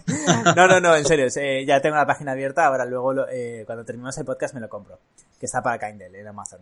no, 0.55 0.67
no, 0.67 0.79
no, 0.79 0.95
en 0.95 1.05
serio, 1.05 1.27
eh, 1.35 1.65
ya 1.65 1.81
tengo 1.81 1.95
la 1.95 2.07
página 2.07 2.31
abierta, 2.31 2.65
ahora 2.65 2.85
luego 2.85 3.25
cuando 3.65 3.85
terminemos 3.85 4.17
el 4.17 4.25
podcast 4.25 4.53
me 4.55 4.61
lo 4.61 4.69
compro, 4.69 4.99
que 5.39 5.45
está 5.45 5.61
para 5.61 5.79
Kindle 5.79 6.19
en 6.19 6.27
Amazon. 6.27 6.59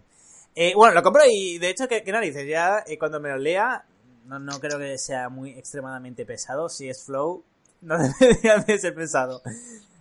Eh, 0.55 0.73
bueno, 0.75 0.93
lo 0.93 1.03
compro 1.03 1.21
y 1.29 1.57
de 1.57 1.69
hecho, 1.69 1.87
¿qué, 1.87 2.03
narices? 2.11 2.47
Ya 2.47 2.83
eh, 2.87 2.97
cuando 2.97 3.19
me 3.19 3.29
lo 3.29 3.37
lea, 3.37 3.83
no, 4.25 4.39
no 4.39 4.59
creo 4.59 4.77
que 4.77 4.97
sea 4.97 5.29
muy 5.29 5.51
extremadamente 5.51 6.25
pesado. 6.25 6.69
Si 6.69 6.89
es 6.89 7.05
flow, 7.05 7.43
no 7.81 7.97
debería 7.97 8.57
de 8.57 8.77
ser 8.77 8.93
pesado. 8.93 9.41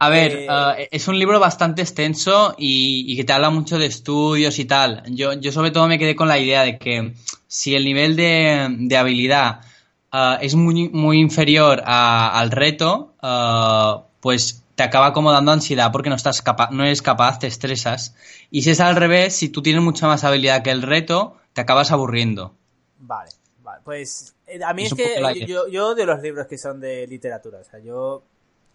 A 0.00 0.08
ver, 0.08 0.46
eh, 0.48 0.88
es 0.90 1.08
un 1.08 1.18
libro 1.18 1.40
bastante 1.40 1.82
extenso 1.82 2.54
y, 2.56 3.16
que 3.16 3.24
te 3.24 3.32
habla 3.32 3.50
mucho 3.50 3.78
de 3.78 3.86
estudios 3.86 4.58
y 4.58 4.64
tal. 4.64 5.02
Yo, 5.08 5.32
yo 5.34 5.52
sobre 5.52 5.70
todo 5.70 5.86
me 5.88 5.98
quedé 5.98 6.16
con 6.16 6.28
la 6.28 6.38
idea 6.38 6.62
de 6.62 6.78
que 6.78 7.14
si 7.46 7.74
el 7.74 7.84
nivel 7.84 8.16
de, 8.16 8.96
habilidad 8.96 9.60
es 10.40 10.54
muy, 10.54 10.88
muy 10.88 11.18
inferior 11.18 11.82
al 11.84 12.50
reto, 12.50 13.14
pues 14.20 14.62
te 14.78 14.84
acaba 14.84 15.12
como 15.12 15.32
dando 15.32 15.50
ansiedad 15.50 15.90
porque 15.90 16.08
no 16.08 16.14
estás 16.14 16.40
capaz, 16.40 16.70
no 16.70 16.84
eres 16.84 17.02
capaz, 17.02 17.40
te 17.40 17.48
estresas. 17.48 18.14
Y 18.48 18.62
si 18.62 18.70
es 18.70 18.78
al 18.78 18.94
revés, 18.94 19.34
si 19.34 19.48
tú 19.48 19.60
tienes 19.60 19.82
mucha 19.82 20.06
más 20.06 20.22
habilidad 20.22 20.62
que 20.62 20.70
el 20.70 20.82
reto, 20.82 21.34
te 21.52 21.62
acabas 21.62 21.90
aburriendo. 21.90 22.54
Vale, 23.00 23.32
vale. 23.60 23.80
Pues 23.84 24.36
eh, 24.46 24.60
a 24.62 24.72
mí 24.74 24.84
es, 24.84 24.94
que 24.94 25.46
yo, 25.48 25.66
yo 25.66 25.96
de 25.96 26.06
los 26.06 26.22
libros 26.22 26.46
que 26.46 26.56
son 26.58 26.78
de 26.78 27.08
literatura, 27.08 27.58
o 27.58 27.64
sea, 27.64 27.80
yo 27.80 28.22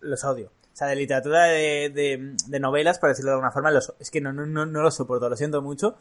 los 0.02 0.26
odio. 0.26 0.48
O 0.74 0.76
sea, 0.76 0.88
de 0.88 0.98
literatura 0.98 1.46
de, 1.46 2.36
de, 2.50 2.60
novelas, 2.60 3.00
por 3.00 3.08
decirlo 3.08 3.32
de 3.32 3.36
alguna 3.36 3.52
forma, 3.52 3.72
los, 3.72 3.94
es 3.98 4.12
que 4.12 4.20
no, 4.20 4.34
no, 4.34 4.46
no, 4.46 4.66
no 4.66 4.82
los 4.82 4.96
soporto, 4.96 5.30
lo 5.30 5.38
siento 5.38 5.62
mucho. 5.62 5.96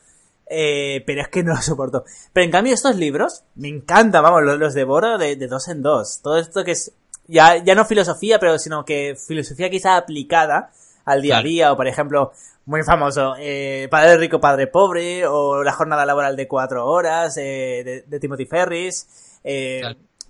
Eh, 0.48 1.04
pero 1.06 1.22
es 1.22 1.28
que 1.28 1.44
no 1.44 1.54
lo 1.54 1.62
soporto. 1.62 2.04
Pero 2.32 2.44
en 2.44 2.50
cambio 2.50 2.74
estos 2.74 2.96
libros, 2.96 3.44
me 3.54 3.68
encantan, 3.68 4.24
vamos, 4.24 4.42
los, 4.42 4.58
los 4.58 4.74
devoro 4.74 5.16
de, 5.16 5.36
de, 5.36 5.46
dos 5.46 5.68
en 5.68 5.80
dos. 5.80 6.18
Todo 6.22 6.38
esto 6.38 6.64
que 6.64 6.72
es, 6.72 6.92
ya, 7.32 7.56
ya 7.56 7.74
no 7.74 7.84
filosofía, 7.84 8.38
pero 8.38 8.58
sino 8.58 8.84
que 8.84 9.16
filosofía 9.16 9.70
quizá 9.70 9.96
aplicada 9.96 10.70
al 11.04 11.22
día 11.22 11.38
a 11.38 11.42
día, 11.42 11.72
o 11.72 11.76
por 11.76 11.88
ejemplo, 11.88 12.32
muy 12.66 12.82
famoso, 12.84 13.34
eh, 13.38 13.88
Padre 13.90 14.18
Rico, 14.18 14.40
Padre 14.40 14.68
Pobre, 14.68 15.26
o 15.26 15.64
La 15.64 15.72
Jornada 15.72 16.06
Laboral 16.06 16.36
de 16.36 16.46
Cuatro 16.46 16.86
Horas, 16.86 17.36
eh, 17.38 17.82
de, 17.84 18.04
de, 18.06 18.20
Timothy 18.20 18.46
Ferris. 18.46 19.40
Eh, 19.42 19.82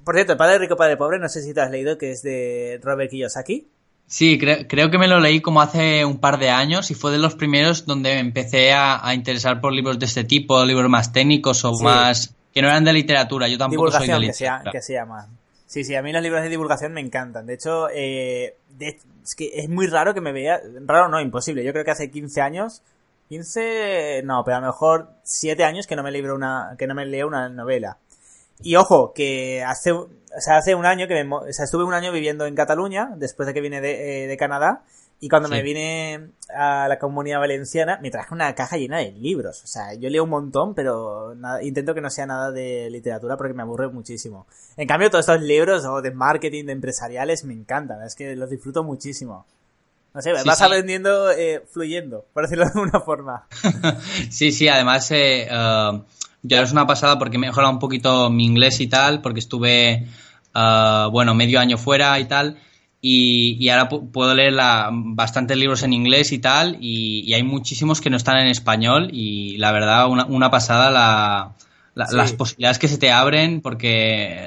Por 0.03 0.15
cierto, 0.15 0.37
Padre 0.37 0.59
Rico, 0.59 0.77
Padre 0.77 0.97
Pobre, 0.97 1.19
no 1.19 1.29
sé 1.29 1.43
si 1.43 1.53
te 1.53 1.61
has 1.61 1.71
leído, 1.71 1.99
que 1.99 2.13
es 2.13 2.23
de 2.23 2.81
Robert 2.83 3.11
Kiyosaki. 3.11 3.67
Sí, 4.07 4.39
creo, 4.39 4.67
creo, 4.69 4.91
que 4.91 4.99
me 4.99 5.09
lo 5.09 5.21
leí 5.21 5.41
como 5.41 5.61
hace 5.61 6.05
un 6.05 6.19
par 6.19 6.39
de 6.39 6.51
años 6.51 6.91
y 6.91 6.95
fue 6.95 7.13
de 7.13 7.19
los 7.19 7.35
primeros 7.35 7.87
donde 7.87 8.19
empecé 8.19 8.73
a, 8.73 9.07
a 9.07 9.15
interesar 9.15 9.61
por 9.61 9.73
libros 9.73 9.99
de 9.99 10.07
este 10.07 10.25
tipo, 10.25 10.65
libros 10.65 10.91
más 10.91 11.13
técnicos 11.13 11.65
o 11.65 11.75
sí. 11.75 11.85
más 11.85 12.35
que 12.53 12.61
no 12.61 12.69
eran 12.69 12.85
de 12.85 12.93
literatura. 12.93 13.49
Yo 13.49 13.57
tampoco 13.57 13.91
soy 13.91 14.09
de 14.09 14.19
literatura. 14.19 14.59
Que 14.59 14.71
se, 14.71 14.73
que 14.73 14.83
se 14.83 14.93
llama. 14.95 15.29
Sí, 15.73 15.85
sí, 15.85 15.95
a 15.95 16.03
mí 16.03 16.13
los 16.13 16.23
libros 16.23 16.43
de 16.43 16.51
divulgación 16.51 16.93
me 16.93 17.01
encantan. 17.01 17.47
De 17.47 17.55
hecho, 17.55 17.89
eh, 17.89 18.59
es 18.79 19.35
que 19.35 19.53
es 19.55 19.71
muy 19.71 19.87
raro 19.87 20.13
que 20.13 20.21
me 20.21 20.31
vea. 20.31 20.61
Raro 20.85 21.09
no, 21.09 21.19
imposible. 21.19 21.65
Yo 21.65 21.73
creo 21.73 21.83
que 21.83 21.93
hace 21.93 22.11
15 22.11 22.43
años. 22.43 22.83
15, 23.31 24.21
no, 24.23 24.45
pero 24.45 24.59
a 24.59 24.61
lo 24.61 24.67
mejor 24.67 25.09
7 25.23 25.65
años 25.65 25.87
que 25.87 25.97
no 25.97 26.03
me 26.03 26.13
libro 26.13 26.35
una, 26.35 26.75
que 26.77 26.87
no 26.87 26.95
me 26.95 27.07
leo 27.07 27.27
una 27.27 27.49
novela. 27.49 27.97
Y 28.61 28.77
ojo, 28.77 29.15
que 29.15 29.65
hace, 29.65 29.93
o 29.93 30.11
sea, 30.41 30.59
hace 30.59 30.75
un 30.75 30.85
año 30.85 31.09
que 31.09 31.25
me, 31.25 31.35
o 31.35 31.51
sea, 31.51 31.65
estuve 31.65 31.85
un 31.85 31.95
año 31.95 32.13
viviendo 32.13 32.45
en 32.45 32.55
Cataluña, 32.55 33.15
después 33.17 33.47
de 33.47 33.55
que 33.55 33.63
vine 33.63 33.81
de, 33.81 34.25
eh, 34.25 34.27
de 34.27 34.37
Canadá, 34.37 34.83
y 35.23 35.29
cuando 35.29 35.49
sí. 35.49 35.55
me 35.55 35.63
vine 35.63 36.31
a 36.53 36.89
la 36.89 36.99
comunidad 36.99 37.39
valenciana, 37.39 38.01
me 38.03 38.11
traje 38.11 38.35
una 38.35 38.53
caja 38.57 38.77
llena 38.77 38.99
de 38.99 39.13
libros. 39.13 39.63
O 39.63 39.69
sea, 39.69 39.95
yo 39.95 40.11
leo 40.11 40.25
un 40.25 40.31
montón, 40.31 40.75
pero 40.75 41.37
nada, 41.37 41.63
intento 41.63 41.95
que 41.95 42.01
no 42.01 42.11
sea 42.11 42.27
nada 42.27 42.51
de 42.51 42.91
literatura 42.91 43.37
porque 43.37 43.55
me 43.55 43.63
aburre 43.63 43.87
muchísimo. 43.87 44.49
En 44.77 44.89
cambio, 44.89 45.11
todos 45.11 45.29
estos 45.29 45.41
libros 45.41 45.85
o 45.85 46.03
de 46.03 46.11
marketing, 46.11 46.65
de 46.65 46.73
empresariales, 46.73 47.45
me 47.45 47.55
encantan. 47.55 48.03
Es 48.03 48.17
que 48.17 48.35
los 48.35 48.51
disfruto 48.51 48.83
muchísimo. 48.83 49.47
No 50.13 50.21
sé, 50.23 50.37
sí, 50.37 50.43
vas 50.45 50.59
sí. 50.59 50.65
aprendiendo 50.65 51.31
eh, 51.31 51.63
fluyendo, 51.71 52.27
por 52.35 52.43
decirlo 52.43 52.65
de 52.65 52.73
alguna 52.75 52.99
forma. 52.99 53.47
sí, 54.29 54.51
sí, 54.51 54.67
además, 54.67 55.09
eh, 55.13 55.47
uh, 55.53 56.03
ya 56.43 56.63
es 56.63 56.73
una 56.73 56.85
pasada 56.85 57.17
porque 57.21 57.39
me 57.39 57.47
he 57.47 57.51
mejorado 57.51 57.73
un 57.73 57.79
poquito 57.79 58.29
mi 58.29 58.45
inglés 58.45 58.81
y 58.81 58.89
tal, 58.89 59.23
porque 59.23 59.39
estuve, 59.39 60.09
uh, 60.53 61.09
bueno, 61.13 61.33
medio 61.37 61.61
año 61.61 61.79
fuera 61.79 62.19
y 62.19 62.25
tal. 62.25 62.59
Y, 63.05 63.57
y, 63.59 63.69
ahora 63.69 63.89
puedo 63.89 64.33
leer 64.33 64.53
la, 64.53 64.89
bastantes 64.93 65.57
libros 65.57 65.83
en 65.83 65.93
inglés 65.93 66.31
y 66.31 66.39
tal, 66.39 66.77
y, 66.81 67.29
y, 67.29 67.35
hay 67.35 67.43
muchísimos 67.43 68.01
que 68.01 68.11
no 68.11 68.17
están 68.17 68.39
en 68.39 68.47
español, 68.47 69.09
y 69.13 69.57
la 69.57 69.73
verdad, 69.73 70.09
una, 70.09 70.25
una 70.27 70.53
pasada 70.53 70.89
la, 70.93 71.53
la, 71.97 72.07
sí. 72.07 72.15
las 72.15 72.33
posibilidades 72.33 72.79
que 72.79 72.87
se 72.87 72.99
te 72.99 73.11
abren, 73.11 73.61
porque 73.61 74.45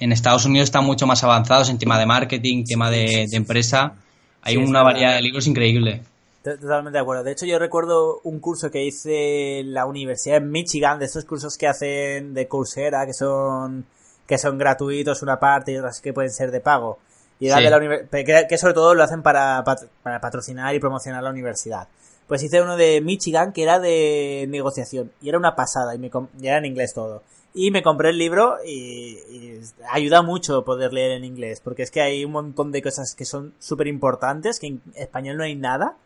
en 0.00 0.10
Estados 0.10 0.44
Unidos 0.46 0.64
están 0.64 0.84
mucho 0.84 1.06
más 1.06 1.22
avanzados 1.22 1.70
en 1.70 1.78
tema 1.78 1.96
de 1.96 2.06
marketing, 2.06 2.64
tema 2.64 2.90
de, 2.90 3.28
de 3.30 3.36
empresa. 3.36 3.94
Hay 4.42 4.56
una 4.56 4.82
variedad 4.82 5.14
de 5.14 5.22
libros 5.22 5.46
increíble. 5.46 6.02
Totalmente 6.42 6.98
de 6.98 7.02
acuerdo. 7.02 7.22
De 7.22 7.30
hecho, 7.30 7.46
yo 7.46 7.56
recuerdo 7.60 8.18
un 8.24 8.40
curso 8.40 8.68
que 8.68 8.84
hice 8.84 9.60
en 9.60 9.72
la 9.72 9.86
Universidad 9.86 10.40
de 10.40 10.46
Michigan, 10.48 10.98
de 10.98 11.04
estos 11.04 11.24
cursos 11.24 11.56
que 11.56 11.68
hacen 11.68 12.34
de 12.34 12.48
Coursera, 12.48 13.06
que 13.06 13.14
son, 13.14 13.86
que 14.26 14.38
son 14.38 14.58
gratuitos 14.58 15.22
una 15.22 15.38
parte 15.38 15.70
y 15.70 15.76
otras 15.76 16.00
que 16.00 16.12
pueden 16.12 16.32
ser 16.32 16.50
de 16.50 16.58
pago 16.58 16.98
y 17.42 17.50
sí. 17.50 17.60
de 17.60 17.70
la 17.70 17.80
que, 18.08 18.46
que, 18.48 18.56
sobre 18.58 18.72
todo 18.72 18.94
lo 18.94 19.02
hacen 19.02 19.20
para, 19.20 19.64
para 19.64 20.20
patrocinar 20.20 20.72
y 20.76 20.78
promocionar 20.78 21.24
la 21.24 21.30
universidad. 21.30 21.88
Pues 22.28 22.40
hice 22.44 22.62
uno 22.62 22.76
de 22.76 23.00
Michigan 23.00 23.52
que 23.52 23.64
era 23.64 23.80
de 23.80 24.46
negociación 24.48 25.10
y 25.20 25.28
era 25.28 25.38
una 25.38 25.56
pasada 25.56 25.92
y, 25.92 25.98
me, 25.98 26.08
y 26.40 26.46
era 26.46 26.58
en 26.58 26.66
inglés 26.66 26.94
todo. 26.94 27.24
Y 27.52 27.72
me 27.72 27.82
compré 27.82 28.10
el 28.10 28.18
libro 28.18 28.58
y, 28.64 29.18
y, 29.28 29.60
ayuda 29.90 30.22
mucho 30.22 30.64
poder 30.64 30.92
leer 30.92 31.10
en 31.10 31.24
inglés 31.24 31.60
porque 31.60 31.82
es 31.82 31.90
que 31.90 32.00
hay 32.00 32.24
un 32.24 32.30
montón 32.30 32.70
de 32.70 32.80
cosas 32.80 33.16
que 33.16 33.24
son 33.24 33.54
súper 33.58 33.88
importantes, 33.88 34.60
que 34.60 34.68
en 34.68 34.82
español 34.94 35.36
no 35.36 35.42
hay 35.42 35.56
nada 35.56 35.96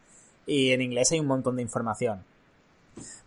y 0.47 0.71
en 0.71 0.81
inglés 0.81 1.13
hay 1.13 1.21
un 1.21 1.27
montón 1.27 1.57
de 1.57 1.63
información. 1.63 2.25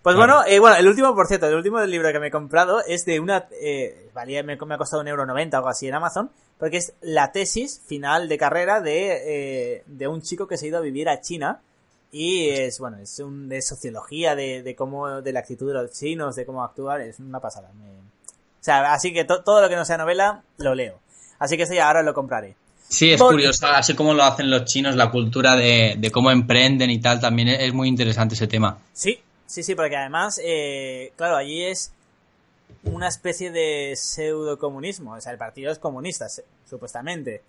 Pues 0.02 0.16
claro. 0.16 0.38
bueno, 0.38 0.44
eh, 0.48 0.58
bueno, 0.58 0.78
el 0.78 0.88
último, 0.88 1.14
por 1.14 1.28
cierto, 1.28 1.46
el 1.46 1.54
último 1.54 1.80
del 1.80 1.92
libro 1.92 2.12
que 2.12 2.20
me 2.20 2.28
he 2.28 2.32
comprado 2.32 2.82
es 2.88 3.06
de 3.06 3.20
una, 3.20 3.48
eh, 3.62 4.10
valía, 4.16 4.42
me, 4.42 4.58
me 4.58 4.74
ha 4.74 4.78
costado 4.80 5.04
un 5.04 5.08
euro 5.08 5.28
noventa 5.28 5.58
o 5.58 5.60
algo 5.60 5.70
así 5.70 5.88
en 5.88 5.94
Amazon, 5.94 6.32
porque 6.60 6.78
es 6.78 6.94
la 7.02 7.32
tesis 7.32 7.82
final 7.88 8.28
de 8.28 8.38
carrera 8.38 8.82
de, 8.82 9.78
eh, 9.78 9.84
de 9.88 10.08
un 10.08 10.22
chico 10.22 10.48
que 10.48 10.58
se 10.58 10.66
ha 10.66 10.70
ido 10.70 10.78
a 10.78 10.82
vivir 10.82 11.10
a 11.10 11.22
China 11.22 11.62
y 12.12 12.50
es, 12.50 12.80
bueno, 12.80 12.98
es 12.98 13.20
un, 13.20 13.48
de 13.50 13.62
sociología, 13.62 14.36
de, 14.36 14.62
de 14.62 14.76
cómo, 14.76 15.22
de 15.22 15.32
la 15.32 15.40
actitud 15.40 15.68
de 15.68 15.74
los 15.74 15.92
chinos, 15.92 16.36
de 16.36 16.46
cómo 16.46 16.64
actuar, 16.64 17.02
es 17.02 17.20
una 17.20 17.40
pasada. 17.40 17.72
Me... 17.74 17.90
O 17.90 18.62
sea, 18.62 18.94
así 18.94 19.14
que 19.14 19.24
to, 19.24 19.42
todo 19.42 19.62
lo 19.62 19.70
que 19.70 19.76
no 19.76 19.86
sea 19.86 19.98
novela, 19.98 20.44
lo 20.58 20.76
leo. 20.76 21.00
Así 21.38 21.56
que 21.56 21.66
sí, 21.66 21.78
ahora 21.80 22.04
lo 22.04 22.14
compraré. 22.14 22.56
Sí, 22.88 23.12
es 23.12 23.22
curioso, 23.22 23.68
así 23.68 23.94
como 23.94 24.16
lo 24.16 24.24
hacen 24.24 24.50
los 24.50 24.66
chinos, 24.66 24.96
la 24.96 25.12
cultura 25.12 25.56
de, 25.56 25.96
de 25.98 26.12
cómo 26.12 26.32
emprenden 26.32 26.90
y 26.90 27.00
tal, 27.00 27.20
también 27.20 27.48
es 27.48 27.72
muy 27.72 27.88
interesante 27.88 28.34
ese 28.34 28.48
tema. 28.48 28.80
Sí, 28.94 29.20
sí, 29.46 29.62
sí, 29.62 29.76
porque 29.76 29.96
además, 29.96 30.42
eh, 30.44 31.14
claro, 31.16 31.38
allí 31.38 31.64
es 31.64 31.92
una 32.84 33.08
especie 33.08 33.52
de 33.52 33.94
pseudo 33.96 34.58
comunismo, 34.58 35.14
o 35.14 35.22
sea, 35.22 35.32
el 35.32 35.38
partido 35.38 35.72
es 35.72 35.80
comunista, 35.80 36.28
supuestamente. 36.70 37.42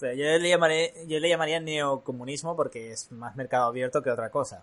Yo 0.00 0.08
le, 0.08 0.48
llamaré, 0.48 0.92
yo 1.06 1.18
le 1.18 1.28
llamaría 1.28 1.60
neocomunismo 1.60 2.56
porque 2.56 2.92
es 2.92 3.10
más 3.12 3.36
mercado 3.36 3.66
abierto 3.66 4.02
que 4.02 4.10
otra 4.10 4.30
cosa. 4.30 4.62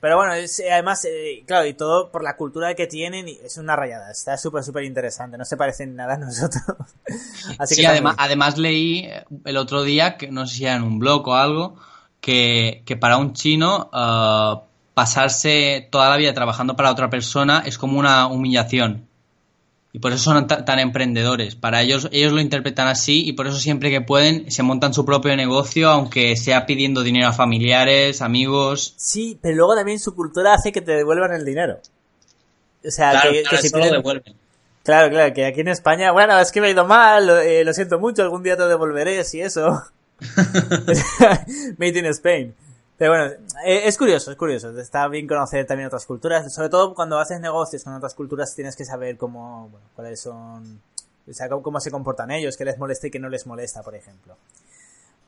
Pero 0.00 0.16
bueno, 0.16 0.34
es, 0.34 0.62
además, 0.70 1.04
eh, 1.06 1.42
claro, 1.46 1.66
y 1.66 1.74
todo 1.74 2.10
por 2.10 2.22
la 2.22 2.36
cultura 2.36 2.74
que 2.74 2.86
tienen, 2.86 3.26
es 3.26 3.58
una 3.58 3.74
rayada. 3.74 4.10
Está 4.10 4.36
súper, 4.36 4.62
súper 4.62 4.84
interesante. 4.84 5.36
No 5.36 5.44
se 5.44 5.56
parecen 5.56 5.96
nada 5.96 6.14
a 6.14 6.18
nosotros. 6.18 6.62
Así 7.58 7.74
sí, 7.74 7.80
que 7.80 7.86
además, 7.86 8.14
además 8.18 8.56
leí 8.56 9.08
el 9.44 9.56
otro 9.56 9.82
día, 9.82 10.16
que 10.16 10.30
no 10.30 10.46
sé 10.46 10.56
si 10.56 10.64
era 10.64 10.76
en 10.76 10.82
un 10.82 10.98
blog 10.98 11.26
o 11.26 11.34
algo, 11.34 11.76
que, 12.20 12.82
que 12.86 12.96
para 12.96 13.16
un 13.16 13.32
chino 13.32 13.90
uh, 13.92 14.62
pasarse 14.94 15.88
toda 15.90 16.08
la 16.08 16.16
vida 16.16 16.32
trabajando 16.34 16.76
para 16.76 16.90
otra 16.90 17.10
persona 17.10 17.62
es 17.66 17.78
como 17.78 17.98
una 17.98 18.26
humillación. 18.26 19.08
Y 19.94 20.00
por 20.00 20.12
eso 20.12 20.24
son 20.24 20.48
tan 20.48 20.78
emprendedores. 20.80 21.54
Para 21.54 21.80
ellos, 21.80 22.08
ellos 22.10 22.32
lo 22.32 22.40
interpretan 22.40 22.88
así 22.88 23.24
y 23.24 23.34
por 23.34 23.46
eso 23.46 23.58
siempre 23.58 23.90
que 23.90 24.00
pueden 24.00 24.50
se 24.50 24.64
montan 24.64 24.92
su 24.92 25.06
propio 25.06 25.36
negocio, 25.36 25.88
aunque 25.88 26.36
sea 26.36 26.66
pidiendo 26.66 27.04
dinero 27.04 27.28
a 27.28 27.32
familiares, 27.32 28.20
amigos. 28.20 28.94
Sí, 28.96 29.38
pero 29.40 29.54
luego 29.54 29.76
también 29.76 30.00
su 30.00 30.16
cultura 30.16 30.54
hace 30.54 30.72
que 30.72 30.80
te 30.80 30.90
devuelvan 30.90 31.32
el 31.32 31.44
dinero. 31.44 31.78
O 32.84 32.90
sea, 32.90 33.12
claro, 33.12 33.30
que, 33.30 33.42
claro, 33.42 33.56
que 33.56 33.62
si 33.62 33.70
tienen... 33.70 33.90
lo 33.90 33.96
devuelven. 33.98 34.34
Claro, 34.82 35.10
claro, 35.10 35.32
que 35.32 35.46
aquí 35.46 35.60
en 35.60 35.68
España, 35.68 36.10
bueno, 36.10 36.40
es 36.40 36.50
que 36.50 36.60
me 36.60 36.66
ha 36.66 36.70
ido 36.70 36.84
mal, 36.84 37.28
lo, 37.28 37.38
eh, 37.38 37.64
lo 37.64 37.72
siento 37.72 38.00
mucho, 38.00 38.22
algún 38.22 38.42
día 38.42 38.56
te 38.56 38.64
devolveré, 38.64 39.22
si 39.22 39.42
eso. 39.42 39.80
Made 41.78 41.98
in 42.00 42.06
Spain. 42.06 42.52
Pero 42.96 43.10
bueno, 43.10 43.24
eh, 43.66 43.82
es 43.84 43.98
curioso, 43.98 44.30
es 44.30 44.36
curioso. 44.36 44.78
Está 44.78 45.08
bien 45.08 45.26
conocer 45.26 45.66
también 45.66 45.88
otras 45.88 46.06
culturas. 46.06 46.52
Sobre 46.52 46.68
todo 46.68 46.94
cuando 46.94 47.18
haces 47.18 47.40
negocios 47.40 47.82
con 47.82 47.94
otras 47.94 48.14
culturas 48.14 48.54
tienes 48.54 48.76
que 48.76 48.84
saber 48.84 49.16
cómo, 49.16 49.68
bueno, 49.68 49.86
cuáles 49.94 50.20
son, 50.20 50.80
o 51.28 51.32
sea, 51.32 51.48
cómo, 51.48 51.62
cómo 51.62 51.80
se 51.80 51.90
comportan 51.90 52.30
ellos, 52.30 52.56
qué 52.56 52.64
les 52.64 52.78
molesta 52.78 53.08
y 53.08 53.10
qué 53.10 53.18
no 53.18 53.28
les 53.28 53.46
molesta, 53.46 53.82
por 53.82 53.94
ejemplo. 53.94 54.36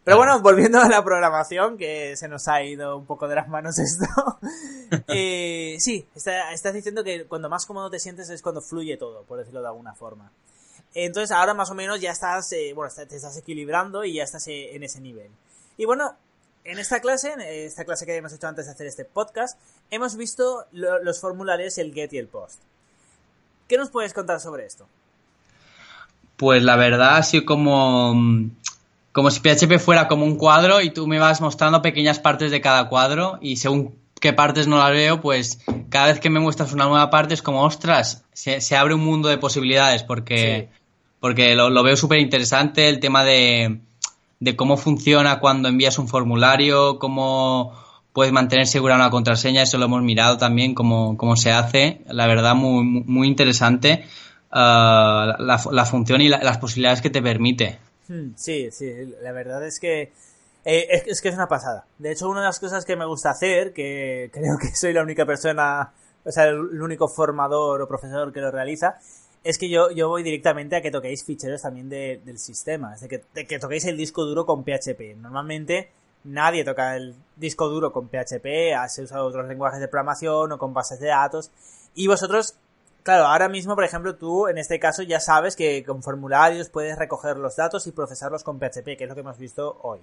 Pero 0.06 0.18
bueno, 0.18 0.40
volviendo 0.40 0.80
a 0.80 0.88
la 0.88 1.02
programación, 1.02 1.76
que 1.76 2.16
se 2.16 2.28
nos 2.28 2.46
ha 2.46 2.62
ido 2.62 2.96
un 2.96 3.06
poco 3.06 3.26
de 3.26 3.34
las 3.34 3.48
manos 3.48 3.76
esto. 3.80 4.06
eh, 5.08 5.76
sí, 5.80 6.06
está, 6.14 6.52
estás 6.52 6.72
diciendo 6.72 7.02
que 7.02 7.26
cuando 7.26 7.48
más 7.48 7.66
cómodo 7.66 7.90
te 7.90 7.98
sientes 7.98 8.30
es 8.30 8.40
cuando 8.40 8.62
fluye 8.62 8.96
todo, 8.96 9.24
por 9.24 9.38
decirlo 9.38 9.62
de 9.62 9.66
alguna 9.66 9.94
forma. 9.94 10.30
Entonces 10.94 11.32
ahora 11.32 11.54
más 11.54 11.72
o 11.72 11.74
menos 11.74 12.00
ya 12.00 12.12
estás, 12.12 12.52
eh, 12.52 12.72
bueno, 12.72 12.92
te 12.94 13.16
estás 13.16 13.36
equilibrando 13.36 14.04
y 14.04 14.14
ya 14.14 14.22
estás 14.22 14.46
eh, 14.46 14.76
en 14.76 14.84
ese 14.84 15.00
nivel. 15.00 15.32
Y 15.76 15.86
bueno, 15.86 16.14
en 16.66 16.78
esta 16.78 17.00
clase, 17.00 17.32
en 17.32 17.40
esta 17.40 17.84
clase 17.84 18.06
que 18.06 18.16
hemos 18.16 18.32
hecho 18.32 18.48
antes 18.48 18.66
de 18.66 18.72
hacer 18.72 18.86
este 18.86 19.04
podcast, 19.04 19.58
hemos 19.90 20.16
visto 20.16 20.64
lo, 20.72 21.02
los 21.02 21.20
formularios, 21.20 21.78
el 21.78 21.94
get 21.94 22.12
y 22.12 22.18
el 22.18 22.26
post. 22.26 22.60
¿Qué 23.68 23.76
nos 23.76 23.90
puedes 23.90 24.12
contar 24.12 24.40
sobre 24.40 24.66
esto? 24.66 24.86
Pues 26.36 26.62
la 26.62 26.76
verdad 26.76 27.16
ha 27.16 27.22
sido 27.22 27.44
como, 27.46 28.14
como 29.12 29.30
si 29.30 29.40
PHP 29.40 29.78
fuera 29.78 30.08
como 30.08 30.24
un 30.24 30.36
cuadro 30.36 30.80
y 30.80 30.90
tú 30.90 31.06
me 31.06 31.18
vas 31.18 31.40
mostrando 31.40 31.82
pequeñas 31.82 32.18
partes 32.18 32.50
de 32.50 32.60
cada 32.60 32.88
cuadro 32.88 33.38
y 33.40 33.56
según 33.56 33.96
qué 34.20 34.32
partes 34.32 34.66
no 34.66 34.78
las 34.78 34.90
veo, 34.90 35.20
pues 35.20 35.60
cada 35.88 36.08
vez 36.08 36.20
que 36.20 36.30
me 36.30 36.40
muestras 36.40 36.72
una 36.72 36.86
nueva 36.86 37.10
parte 37.10 37.34
es 37.34 37.42
como, 37.42 37.62
ostras, 37.62 38.24
se, 38.32 38.60
se 38.60 38.76
abre 38.76 38.94
un 38.94 39.04
mundo 39.04 39.28
de 39.28 39.38
posibilidades 39.38 40.02
porque, 40.02 40.68
sí. 40.70 40.78
porque 41.20 41.54
lo, 41.54 41.70
lo 41.70 41.82
veo 41.82 41.96
súper 41.96 42.18
interesante 42.18 42.88
el 42.88 43.00
tema 43.00 43.24
de 43.24 43.80
de 44.40 44.56
cómo 44.56 44.76
funciona 44.76 45.40
cuando 45.40 45.68
envías 45.68 45.98
un 45.98 46.08
formulario, 46.08 46.98
cómo 46.98 47.72
puedes 48.12 48.32
mantener 48.32 48.66
segura 48.66 48.94
una 48.94 49.10
contraseña, 49.10 49.62
eso 49.62 49.78
lo 49.78 49.86
hemos 49.86 50.02
mirado 50.02 50.38
también, 50.38 50.74
cómo, 50.74 51.16
cómo 51.16 51.36
se 51.36 51.52
hace, 51.52 52.02
la 52.08 52.26
verdad 52.26 52.54
muy, 52.54 52.84
muy 52.84 53.28
interesante 53.28 54.04
uh, 54.52 54.56
la, 54.56 55.60
la, 55.70 55.84
función 55.84 56.20
y 56.20 56.28
la, 56.28 56.38
las 56.42 56.58
posibilidades 56.58 57.02
que 57.02 57.10
te 57.10 57.20
permite. 57.20 57.78
Hmm, 58.08 58.30
sí, 58.36 58.70
sí, 58.70 58.90
la 59.22 59.32
verdad 59.32 59.66
es 59.66 59.78
que 59.78 60.12
eh, 60.64 60.86
es, 60.90 61.06
es, 61.06 61.20
que 61.20 61.28
es 61.28 61.34
una 61.34 61.48
pasada. 61.48 61.84
De 61.98 62.12
hecho, 62.12 62.28
una 62.28 62.40
de 62.40 62.46
las 62.46 62.58
cosas 62.58 62.84
que 62.84 62.96
me 62.96 63.04
gusta 63.04 63.30
hacer, 63.30 63.72
que 63.72 64.30
creo 64.32 64.56
que 64.60 64.74
soy 64.74 64.92
la 64.92 65.02
única 65.02 65.26
persona 65.26 65.92
o 66.26 66.32
sea, 66.32 66.46
el 66.46 66.82
único 66.82 67.08
formador 67.08 67.80
o 67.80 67.88
profesor 67.88 68.32
que 68.32 68.40
lo 68.40 68.50
realiza, 68.50 68.98
es 69.46 69.58
que 69.58 69.68
yo, 69.68 69.90
yo 69.92 70.08
voy 70.08 70.24
directamente 70.24 70.74
a 70.74 70.82
que 70.82 70.90
toquéis 70.90 71.24
ficheros 71.24 71.62
también 71.62 71.88
del 71.88 72.38
sistema, 72.38 72.94
es 72.94 73.02
de 73.02 73.08
que, 73.08 73.46
que 73.46 73.58
toquéis 73.60 73.84
el 73.84 73.96
disco 73.96 74.24
duro 74.24 74.44
con 74.44 74.64
PHP. 74.64 75.16
Normalmente 75.16 75.90
nadie 76.24 76.64
toca 76.64 76.96
el 76.96 77.14
disco 77.36 77.68
duro 77.68 77.92
con 77.92 78.08
PHP, 78.08 78.74
se 78.88 79.02
usa 79.02 79.22
otros 79.22 79.46
lenguajes 79.46 79.78
de 79.78 79.86
programación 79.86 80.50
o 80.50 80.58
con 80.58 80.74
bases 80.74 80.98
de 80.98 81.08
datos. 81.08 81.52
Y 81.94 82.08
vosotros, 82.08 82.56
claro, 83.04 83.26
ahora 83.26 83.48
mismo, 83.48 83.76
por 83.76 83.84
ejemplo, 83.84 84.16
tú 84.16 84.48
en 84.48 84.58
este 84.58 84.80
caso 84.80 85.04
ya 85.04 85.20
sabes 85.20 85.54
que 85.54 85.84
con 85.84 86.02
formularios 86.02 86.68
puedes 86.68 86.98
recoger 86.98 87.36
los 87.36 87.54
datos 87.54 87.86
y 87.86 87.92
procesarlos 87.92 88.42
con 88.42 88.58
PHP, 88.58 88.96
que 88.96 89.04
es 89.04 89.08
lo 89.08 89.14
que 89.14 89.20
hemos 89.20 89.38
visto 89.38 89.78
hoy. 89.82 90.00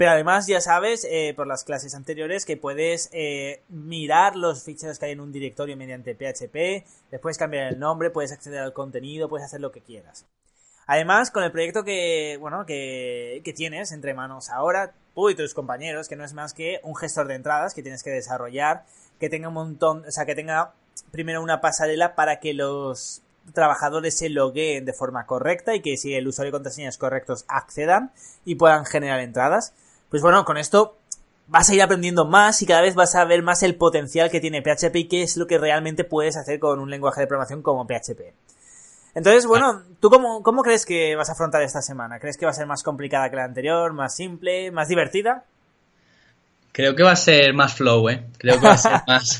Pero 0.00 0.12
además 0.12 0.46
ya 0.46 0.62
sabes 0.62 1.06
eh, 1.10 1.34
por 1.36 1.46
las 1.46 1.62
clases 1.62 1.94
anteriores 1.94 2.46
que 2.46 2.56
puedes 2.56 3.10
eh, 3.12 3.60
mirar 3.68 4.34
los 4.34 4.64
ficheros 4.64 4.98
que 4.98 5.04
hay 5.04 5.12
en 5.12 5.20
un 5.20 5.30
directorio 5.30 5.76
mediante 5.76 6.14
PHP, 6.14 6.86
después 7.10 7.36
cambiar 7.36 7.66
el 7.66 7.78
nombre, 7.78 8.08
puedes 8.08 8.32
acceder 8.32 8.60
al 8.60 8.72
contenido, 8.72 9.28
puedes 9.28 9.44
hacer 9.44 9.60
lo 9.60 9.72
que 9.72 9.82
quieras. 9.82 10.24
Además, 10.86 11.30
con 11.30 11.44
el 11.44 11.52
proyecto 11.52 11.84
que, 11.84 12.38
bueno, 12.40 12.64
que, 12.64 13.42
que 13.44 13.52
tienes 13.52 13.92
entre 13.92 14.14
manos 14.14 14.48
ahora, 14.48 14.94
tú 15.14 15.28
y 15.28 15.34
tus 15.34 15.52
compañeros, 15.52 16.08
que 16.08 16.16
no 16.16 16.24
es 16.24 16.32
más 16.32 16.54
que 16.54 16.80
un 16.82 16.96
gestor 16.96 17.28
de 17.28 17.34
entradas 17.34 17.74
que 17.74 17.82
tienes 17.82 18.02
que 18.02 18.08
desarrollar, 18.08 18.86
que 19.18 19.28
tenga 19.28 19.48
un 19.48 19.54
montón, 19.54 20.06
o 20.08 20.10
sea, 20.10 20.24
que 20.24 20.34
tenga 20.34 20.72
primero 21.10 21.42
una 21.42 21.60
pasarela 21.60 22.14
para 22.14 22.40
que 22.40 22.54
los 22.54 23.20
trabajadores 23.52 24.16
se 24.16 24.30
logueen 24.30 24.86
de 24.86 24.94
forma 24.94 25.26
correcta 25.26 25.74
y 25.74 25.82
que 25.82 25.98
si 25.98 26.14
el 26.14 26.26
usuario 26.26 26.48
y 26.48 26.52
contraseñas 26.52 26.96
correctos 26.96 27.44
accedan 27.48 28.12
y 28.46 28.54
puedan 28.54 28.86
generar 28.86 29.20
entradas. 29.20 29.74
Pues 30.10 30.22
bueno, 30.22 30.44
con 30.44 30.58
esto 30.58 30.96
vas 31.46 31.68
a 31.68 31.74
ir 31.74 31.82
aprendiendo 31.82 32.24
más 32.24 32.62
y 32.62 32.66
cada 32.66 32.80
vez 32.80 32.94
vas 32.94 33.14
a 33.14 33.24
ver 33.24 33.42
más 33.42 33.62
el 33.62 33.76
potencial 33.76 34.30
que 34.30 34.40
tiene 34.40 34.62
PHP 34.62 34.94
y 34.96 35.08
qué 35.08 35.22
es 35.22 35.36
lo 35.36 35.46
que 35.46 35.58
realmente 35.58 36.04
puedes 36.04 36.36
hacer 36.36 36.60
con 36.60 36.78
un 36.78 36.90
lenguaje 36.90 37.20
de 37.20 37.26
programación 37.26 37.62
como 37.62 37.86
PHP. 37.86 38.34
Entonces, 39.14 39.46
bueno, 39.46 39.82
¿tú 39.98 40.10
cómo, 40.10 40.42
cómo 40.42 40.62
crees 40.62 40.86
que 40.86 41.16
vas 41.16 41.28
a 41.28 41.32
afrontar 41.32 41.62
esta 41.62 41.82
semana? 41.82 42.20
¿Crees 42.20 42.36
que 42.36 42.44
va 42.44 42.52
a 42.52 42.54
ser 42.54 42.66
más 42.66 42.82
complicada 42.82 43.28
que 43.28 43.36
la 43.36 43.44
anterior, 43.44 43.92
más 43.92 44.14
simple, 44.14 44.70
más 44.70 44.88
divertida? 44.88 45.44
Creo 46.72 46.94
que 46.94 47.02
va 47.02 47.12
a 47.12 47.16
ser 47.16 47.52
más 47.52 47.74
flow, 47.74 48.08
¿eh? 48.08 48.26
Creo 48.38 48.60
que 48.60 48.66
va 48.66 48.74
a 48.74 48.78
ser 48.78 48.92
más... 49.08 49.38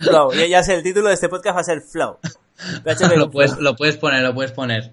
flow, 0.00 0.32
ya, 0.50 0.62
sé, 0.64 0.74
el 0.74 0.82
título 0.82 1.08
de 1.08 1.14
este 1.14 1.28
podcast 1.28 1.56
va 1.56 1.60
a 1.60 1.64
ser 1.64 1.80
Flow. 1.80 2.18
lo, 3.16 3.30
puedes, 3.30 3.58
lo 3.58 3.76
puedes 3.76 3.96
poner, 3.96 4.22
lo 4.22 4.34
puedes 4.34 4.52
poner. 4.52 4.92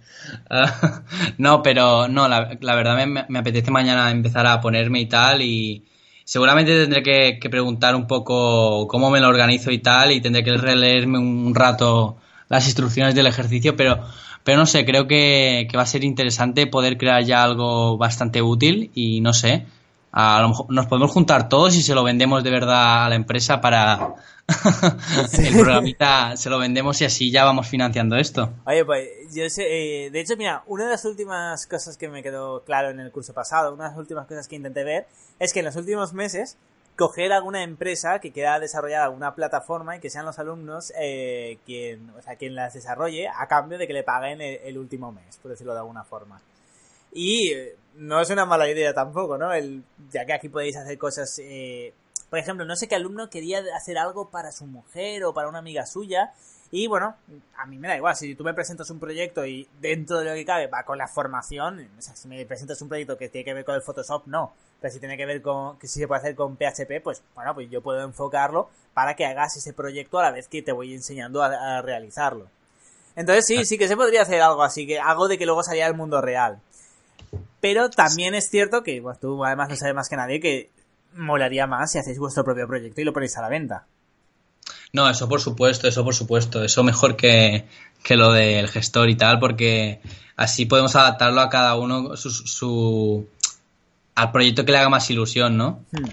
No, 1.37 1.63
pero 1.63 2.07
no, 2.07 2.27
la, 2.27 2.57
verdad 2.59 2.95
me, 3.05 3.25
me, 3.27 3.39
apetece 3.39 3.71
mañana 3.71 4.11
empezar 4.11 4.45
a 4.45 4.61
ponerme 4.61 5.01
y 5.01 5.05
tal 5.07 5.41
y 5.41 5.83
seguramente 6.23 6.79
tendré 6.79 7.03
que, 7.03 7.39
que, 7.41 7.49
preguntar 7.49 7.95
un 7.95 8.07
poco 8.07 8.87
cómo 8.87 9.09
me 9.09 9.19
lo 9.19 9.27
organizo 9.27 9.71
y 9.71 9.79
tal 9.79 10.11
y 10.11 10.21
tendré 10.21 10.43
que 10.43 10.55
releerme 10.57 11.17
un 11.17 11.53
rato 11.55 12.17
las 12.53 12.65
instrucciones 12.65 13.15
del 13.15 13.27
ejercicio, 13.27 13.75
pero, 13.75 13.99
pero 14.43 14.57
no 14.59 14.65
sé, 14.65 14.85
creo 14.85 15.07
que, 15.07 15.67
va 15.75 15.81
a 15.81 15.87
ser 15.87 16.03
interesante 16.03 16.67
poder 16.67 16.97
crear 16.97 17.23
ya 17.23 17.43
algo 17.43 17.97
bastante 17.97 18.41
útil 18.41 18.91
y 18.93 19.21
no 19.21 19.33
sé, 19.33 19.65
a 20.15 20.41
lo 20.41 20.49
mejor 20.49 20.65
nos 20.69 20.85
podemos 20.85 21.11
juntar 21.11 21.49
todos 21.49 21.75
y 21.75 21.81
se 21.81 21.95
lo 21.95 22.03
vendemos 22.03 22.43
de 22.43 22.51
verdad 22.51 23.05
a 23.05 23.09
la 23.09 23.15
empresa 23.15 23.59
para 23.59 24.13
el 25.39 25.53
programita 25.53 26.37
se 26.37 26.49
lo 26.51 26.59
vendemos 26.59 27.01
y 27.01 27.05
así 27.05 27.31
ya 27.31 27.43
vamos 27.43 27.67
financiando 27.67 28.15
esto. 28.15 28.53
Oye, 28.65 28.85
pues 28.85 29.09
yo 29.33 29.49
sé, 29.49 30.05
eh, 30.05 30.11
de 30.11 30.19
hecho, 30.19 30.37
mira, 30.37 30.63
una 30.67 30.85
de 30.85 30.91
las 30.91 31.05
últimas 31.05 31.65
cosas 31.65 31.97
que 31.97 32.09
me 32.09 32.21
quedó 32.21 32.63
claro 32.63 32.91
en 32.91 32.99
el 32.99 33.11
curso 33.11 33.33
pasado, 33.33 33.73
una 33.73 33.85
de 33.85 33.89
las 33.89 33.97
últimas 33.97 34.27
cosas 34.27 34.47
que 34.47 34.55
intenté 34.55 34.83
ver, 34.83 35.07
es 35.39 35.51
que 35.51 35.59
en 35.59 35.65
los 35.65 35.75
últimos 35.75 36.13
meses 36.13 36.57
coger 36.95 37.33
alguna 37.33 37.63
empresa 37.63 38.19
que 38.19 38.31
quiera 38.31 38.59
desarrollar 38.59 39.01
alguna 39.01 39.33
plataforma 39.33 39.95
y 39.95 39.99
que 39.99 40.11
sean 40.11 40.25
los 40.25 40.37
alumnos 40.37 40.93
eh, 40.99 41.57
quien, 41.65 42.11
o 42.11 42.21
sea, 42.21 42.35
quien 42.35 42.53
las 42.53 42.75
desarrolle 42.75 43.27
a 43.27 43.47
cambio 43.47 43.79
de 43.79 43.87
que 43.87 43.93
le 43.93 44.03
paguen 44.03 44.41
el, 44.41 44.77
último 44.77 45.11
mes, 45.11 45.37
por 45.37 45.49
decirlo 45.49 45.73
de 45.73 45.79
alguna 45.79 46.03
forma. 46.03 46.39
Y 47.11 47.51
eh, 47.51 47.75
no 47.95 48.21
es 48.21 48.29
una 48.29 48.45
mala 48.45 48.69
idea 48.69 48.93
tampoco, 48.93 49.37
¿no? 49.37 49.53
El, 49.53 49.83
ya 50.11 50.25
que 50.25 50.33
aquí 50.33 50.49
podéis 50.49 50.77
hacer 50.77 50.97
cosas... 50.97 51.39
Eh, 51.39 51.93
por 52.29 52.39
ejemplo, 52.39 52.65
no 52.65 52.75
sé 52.75 52.87
qué 52.87 52.95
alumno 52.95 53.29
quería 53.29 53.61
hacer 53.75 53.97
algo 53.97 54.29
para 54.29 54.51
su 54.51 54.65
mujer 54.65 55.23
o 55.23 55.33
para 55.35 55.49
una 55.49 55.59
amiga 55.59 55.85
suya 55.85 56.33
y 56.75 56.87
bueno, 56.87 57.15
a 57.55 57.67
mí 57.67 57.77
me 57.77 57.87
da 57.87 57.97
igual, 57.97 58.15
si 58.15 58.33
tú 58.33 58.43
me 58.43 58.55
presentas 58.55 58.89
un 58.89 58.99
proyecto 58.99 59.45
y 59.45 59.69
dentro 59.79 60.17
de 60.17 60.25
lo 60.25 60.33
que 60.33 60.43
cabe 60.43 60.65
va 60.65 60.81
con 60.81 60.97
la 60.97 61.07
formación, 61.07 61.87
o 61.99 62.01
sea, 62.01 62.15
si 62.15 62.27
me 62.27 62.43
presentas 62.47 62.81
un 62.81 62.89
proyecto 62.89 63.15
que 63.15 63.29
tiene 63.29 63.45
que 63.45 63.53
ver 63.53 63.63
con 63.63 63.75
el 63.75 63.83
Photoshop, 63.83 64.25
no. 64.25 64.53
Pero 64.81 64.91
si 64.91 64.99
tiene 64.99 65.15
que 65.15 65.27
ver 65.27 65.43
con, 65.43 65.77
que 65.77 65.87
si 65.87 65.99
se 65.99 66.07
puede 66.07 66.21
hacer 66.21 66.35
con 66.35 66.57
PHP, 66.57 67.03
pues 67.03 67.21
bueno, 67.35 67.53
pues 67.53 67.69
yo 67.69 67.83
puedo 67.83 68.03
enfocarlo 68.03 68.71
para 68.95 69.15
que 69.15 69.23
hagas 69.23 69.55
ese 69.55 69.71
proyecto 69.71 70.17
a 70.17 70.23
la 70.23 70.31
vez 70.31 70.47
que 70.47 70.63
te 70.63 70.71
voy 70.71 70.95
enseñando 70.95 71.43
a, 71.43 71.79
realizarlo. 71.83 72.47
Entonces 73.15 73.45
sí, 73.45 73.65
sí 73.65 73.77
que 73.77 73.87
se 73.87 73.95
podría 73.95 74.23
hacer 74.23 74.41
algo 74.41 74.63
así, 74.63 74.87
que 74.87 74.97
algo 74.97 75.27
de 75.27 75.37
que 75.37 75.45
luego 75.45 75.61
salía 75.61 75.85
al 75.85 75.93
mundo 75.93 76.21
real. 76.21 76.59
Pero 77.61 77.89
también 77.89 78.35
es 78.35 78.49
cierto 78.49 78.83
que, 78.83 79.01
pues 79.01 79.19
tú 79.19 79.43
además 79.45 79.69
no 79.69 79.75
sabes 79.75 79.95
más 79.95 80.09
que 80.09 80.15
nadie, 80.15 80.39
que 80.39 80.69
molaría 81.15 81.67
más 81.67 81.91
si 81.91 81.99
hacéis 81.99 82.19
vuestro 82.19 82.43
propio 82.43 82.67
proyecto 82.67 83.01
y 83.01 83.03
lo 83.03 83.13
ponéis 83.13 83.37
a 83.37 83.41
la 83.41 83.49
venta. 83.49 83.85
No, 84.91 85.09
eso 85.09 85.27
por 85.27 85.41
supuesto, 85.41 85.87
eso 85.87 86.03
por 86.03 86.13
supuesto. 86.13 86.63
Eso 86.63 86.83
mejor 86.83 87.15
que, 87.15 87.65
lo 88.09 88.31
del 88.31 88.67
gestor 88.67 89.09
y 89.09 89.15
tal, 89.15 89.39
porque 89.39 90.01
así 90.35 90.65
podemos 90.65 90.95
adaptarlo 90.95 91.41
a 91.41 91.49
cada 91.49 91.75
uno 91.75 92.15
su, 92.15 93.27
al 94.15 94.31
proyecto 94.31 94.65
que 94.65 94.71
le 94.71 94.77
haga 94.77 94.89
más 94.89 95.09
ilusión, 95.09 95.57
¿no? 95.57 95.83
Hmm. 95.91 96.09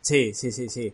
Sí, 0.00 0.34
sí, 0.34 0.52
sí, 0.52 0.68
sí. 0.68 0.92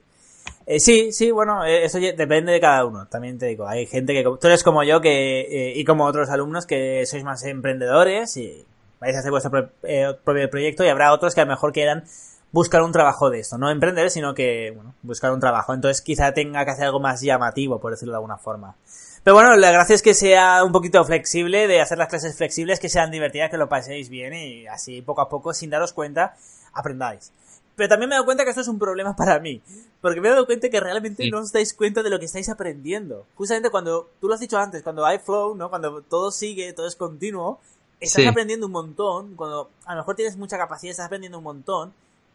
Eh, 0.67 0.81
sí, 0.81 1.13
sí, 1.13 1.31
bueno, 1.31 1.65
eh, 1.65 1.85
eso 1.85 1.99
depende 1.99 2.53
de 2.53 2.61
cada 2.61 2.85
uno. 2.85 3.07
También 3.07 3.39
te 3.39 3.47
digo, 3.47 3.67
hay 3.67 3.87
gente 3.87 4.13
que 4.13 4.23
tú 4.23 4.47
eres 4.47 4.63
como 4.63 4.83
yo 4.85 5.01
que 5.01 5.41
eh, 5.41 5.73
y 5.77 5.85
como 5.85 6.05
otros 6.05 6.29
alumnos 6.31 6.67
que 6.67 7.05
sois 7.07 7.25
más 7.25 7.43
emprendedores 7.45 8.37
y 8.37 8.65
vais 9.01 9.15
a 9.17 9.21
hacer 9.21 9.31
vuestro 9.31 9.51
propio 9.51 10.51
proyecto 10.51 10.85
y 10.85 10.89
habrá 10.89 11.13
otros 11.13 11.35
que 11.35 11.41
a 11.41 11.45
lo 11.45 11.51
mejor 11.51 11.73
quieran 11.73 12.05
buscar 12.51 12.83
un 12.83 12.93
trabajo 12.93 13.31
de 13.31 13.41
esto, 13.41 13.59
no 13.59 13.71
emprender, 13.71 14.11
sino 14.11 14.35
que, 14.35 14.73
bueno, 14.75 14.95
buscar 15.03 15.33
un 15.33 15.41
trabajo. 15.41 15.75
Entonces 15.75 16.01
quizá 16.03 16.33
tenga 16.33 16.65
que 16.65 16.71
hacer 16.71 16.87
algo 16.87 17.01
más 17.01 17.21
llamativo, 17.21 17.79
por 17.81 17.93
decirlo 17.93 18.13
de 18.13 18.17
alguna 18.17 18.39
forma. 18.39 18.75
Pero 19.23 19.35
bueno, 19.35 19.57
la 19.57 19.71
gracia 19.71 19.95
es 19.95 20.03
que 20.03 20.15
sea 20.15 20.65
un 20.65 20.73
poquito 20.73 21.05
flexible, 21.05 21.67
de 21.67 21.81
hacer 21.81 21.99
las 21.99 22.09
clases 22.09 22.37
flexibles, 22.37 22.81
que 22.81 22.89
sean 22.89 23.11
divertidas, 23.11 23.51
que 23.51 23.59
lo 23.59 23.69
paséis 23.69 24.09
bien 24.09 24.33
y 24.33 24.67
así 24.67 25.03
poco 25.03 25.21
a 25.21 25.29
poco, 25.29 25.53
sin 25.53 25.71
daros 25.71 25.93
cuenta, 25.93 26.37
aprendáis. 26.73 27.33
Pero 27.77 27.91
también 27.91 28.09
me 28.09 28.15
he 28.15 28.17
dado 28.17 28.25
cuenta 28.25 28.45
que 28.45 28.51
esto 28.51 28.63
es 28.63 28.69
un 28.69 28.79
problema 28.79 29.15
para 29.15 29.39
mí, 29.39 29.63
porque 30.01 30.21
me 30.21 30.29
he 30.29 30.31
dado 30.31 30.47
cuenta 30.47 30.69
que 30.69 30.81
realmente 30.81 31.29
no 31.31 31.41
os 31.41 31.53
dais 31.53 31.75
cuenta 31.75 32.03
de 32.03 32.11
lo 32.11 32.19
que 32.19 32.25
estáis 32.25 32.49
aprendiendo. 32.49 33.27
Justamente 33.37 33.71
cuando, 33.71 34.11
tú 34.21 34.29
lo 34.29 34.35
has 34.35 34.41
dicho 34.41 34.59
antes, 34.59 34.83
cuando 34.83 35.05
hay 35.05 35.19
flow, 35.19 35.55
¿no? 35.55 35.69
Cuando 35.69 36.03
todo 36.03 36.33
sigue, 36.33 36.73
todo 36.73 36.89
es 36.89 36.97
continuo, 36.97 37.61
estás 38.01 38.27
aprendiendo 38.27 38.67
un 38.67 38.73
montón, 38.73 39.35
cuando 39.35 39.71
a 39.85 39.95
lo 39.95 40.01
mejor 40.01 40.15
tienes 40.17 40.37
mucha 40.37 40.57
capacidad, 40.57 40.91
estás 40.91 41.07
aprendiendo 41.07 41.39
un 41.39 41.45
montón, 41.45 41.93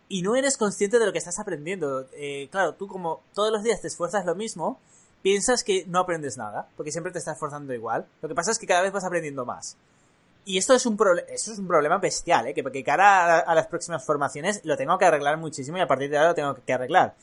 y 0.10 0.22
no 0.22 0.36
eres 0.36 0.58
consciente 0.58 1.00
de 1.00 1.06
lo 1.06 1.12
que 1.12 1.18
estás 1.18 1.40
aprendiendo. 1.40 2.06
Eh, 2.14 2.48
claro, 2.52 2.74
tú 2.74 2.88
como 2.88 3.22
todos 3.34 3.52
los 3.52 3.64
días 3.64 3.82
te 3.82 3.88
esfuerzas 3.88 4.26
lo 4.26 4.36
mismo, 4.36 4.80
piensas 5.22 5.64
que 5.64 5.86
no 5.88 6.00
aprendes 6.00 6.38
nada, 6.38 6.68
porque 6.76 6.92
siempre 6.92 7.12
te 7.12 7.20
estás 7.20 7.36
esforzando 7.36 7.74
igual. 7.74 8.06
Lo 8.22 8.30
que 8.30 8.36
pasa 8.36 8.52
es 8.52 8.60
que 8.60 8.68
cada 8.68 8.82
vez 8.82 8.92
vas 8.92 9.06
aprendiendo 9.06 9.46
más. 9.46 9.78
Y 10.46 10.58
esto 10.58 10.74
es 10.74 10.86
un, 10.86 10.98
eso 11.30 11.54
es 11.54 11.58
un 11.58 11.68
problema 11.68 11.98
bestial, 11.98 12.48
¿eh? 12.48 12.54
que 12.54 12.64
porque 12.64 12.84
cara 12.84 13.40
a, 13.40 13.56
las 13.56 13.68
próximas 13.68 14.06
formaciones 14.06 14.60
lo 14.66 14.76
tengo 14.76 14.98
que 14.98 15.06
arreglar 15.06 15.38
muchísimo 15.38 15.78
y 15.78 15.82
a 15.82 15.88
partir 15.88 16.10
de 16.10 16.18
ahora 16.18 16.30
lo 16.30 16.36
tengo 16.36 16.56
que 16.66 16.74
arreglar. 16.74 17.16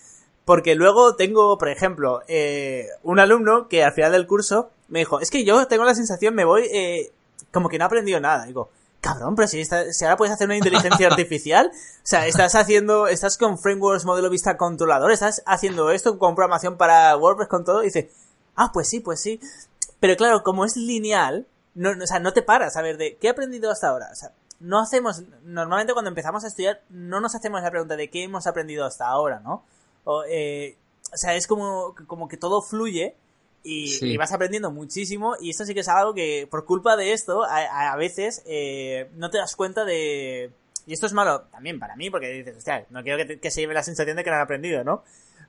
Porque 0.47 0.75
luego 0.75 1.15
tengo, 1.17 1.59
por 1.59 1.69
ejemplo, 1.69 2.23
eh, 2.27 2.89
un 3.03 3.21
alumno 3.21 3.69
que 3.69 3.85
al 3.85 3.93
final 3.93 4.13
del 4.13 4.27
curso 4.27 4.71
me 4.89 5.01
dijo, 5.01 5.21
es 5.21 5.31
que 5.31 5.45
yo 5.45 5.67
tengo 5.69 5.85
la 5.85 5.95
sensación, 5.95 6.35
me 6.35 6.47
voy 6.47 6.63
eh, 6.73 7.13
como 7.53 7.69
que 7.69 7.79
no 7.79 7.85
he 7.85 7.87
aprendido 7.87 8.21
nada. 8.21 8.45
Digo, 8.45 8.71
Cabrón, 9.01 9.35
pero 9.35 9.49
si, 9.49 9.65
si 9.65 10.05
ahora 10.05 10.17
puedes 10.17 10.35
hacer 10.35 10.47
una 10.47 10.57
inteligencia 10.57 11.07
artificial, 11.11 11.71
o 11.73 12.01
sea, 12.03 12.27
estás 12.27 12.55
haciendo, 12.55 13.09
estás 13.09 13.39
con 13.39 13.59
frameworks 13.59 14.05
modelo 14.05 14.29
vista 14.29 14.59
controlador, 14.59 15.11
estás 15.11 15.43
haciendo 15.47 15.91
esto 15.91 16.19
con 16.19 16.35
programación 16.35 16.77
para 16.77 17.17
WordPress 17.17 17.49
con 17.49 17.65
todo, 17.65 17.83
y 17.83 17.87
dices, 17.87 18.07
ah, 18.57 18.71
pues 18.73 18.89
sí, 18.89 19.01
pues 19.01 19.21
sí. 19.21 19.41
Pero 20.01 20.17
claro, 20.17 20.43
como 20.43 20.67
es 20.67 20.77
lineal, 20.77 21.47
no, 21.75 21.91
o 21.91 22.07
sea, 22.07 22.21
no 22.21 22.33
te 22.33 22.43
paras 22.43 22.77
a 22.77 22.83
ver 22.83 22.99
de 22.99 23.17
qué 23.17 23.29
he 23.29 23.31
aprendido 23.31 23.71
hasta 23.71 23.89
ahora. 23.89 24.11
O 24.13 24.15
sea, 24.15 24.33
no 24.61 24.79
hacemos, 24.79 25.23
normalmente 25.45 25.95
cuando 25.95 26.11
empezamos 26.11 26.45
a 26.45 26.49
estudiar, 26.49 26.83
no 26.91 27.21
nos 27.21 27.35
hacemos 27.35 27.63
la 27.63 27.71
pregunta 27.71 27.97
de 27.97 28.11
qué 28.11 28.25
hemos 28.25 28.47
aprendido 28.47 28.85
hasta 28.85 29.07
ahora, 29.09 29.41
¿no? 29.41 29.65
O, 30.05 30.25
eh, 30.29 30.77
o 31.13 31.17
sea, 31.17 31.35
es 31.35 31.47
como, 31.47 31.95
como 32.07 32.29
que 32.29 32.37
todo 32.37 32.61
fluye 32.61 33.17
y, 33.63 34.17
vas 34.17 34.33
aprendiendo 34.33 34.71
muchísimo 34.71 35.37
y 35.41 35.51
esto 35.51 35.65
sí 35.65 35.75
que 35.75 35.81
es 35.81 35.89
algo 35.89 36.15
que 36.15 36.49
por 36.51 36.65
culpa 36.65 36.97
de 36.97 37.13
esto 37.13 37.45
a, 37.45 37.95
veces 37.97 38.43
eh, 38.47 39.11
no 39.17 39.31
te 39.31 39.39
das 39.39 39.57
cuenta 39.57 39.85
de... 39.85 40.51
Y 40.87 40.95
esto 40.95 41.07
es 41.07 41.13
malo 41.13 41.43
también 41.53 41.79
para 41.79 41.95
mí 41.95 42.11
porque 42.11 42.29
dices, 42.31 42.57
hostia, 42.57 42.87
no 42.91 43.03
quiero 43.03 43.39
que, 43.41 43.51
se 43.51 43.61
lleve 43.61 43.75
la 43.75 43.83
sensación 43.83 44.17
de 44.17 44.25
que 44.25 44.31
no 44.31 44.37
han 44.37 44.43
aprendido, 44.43 44.83
¿no? 44.83 45.05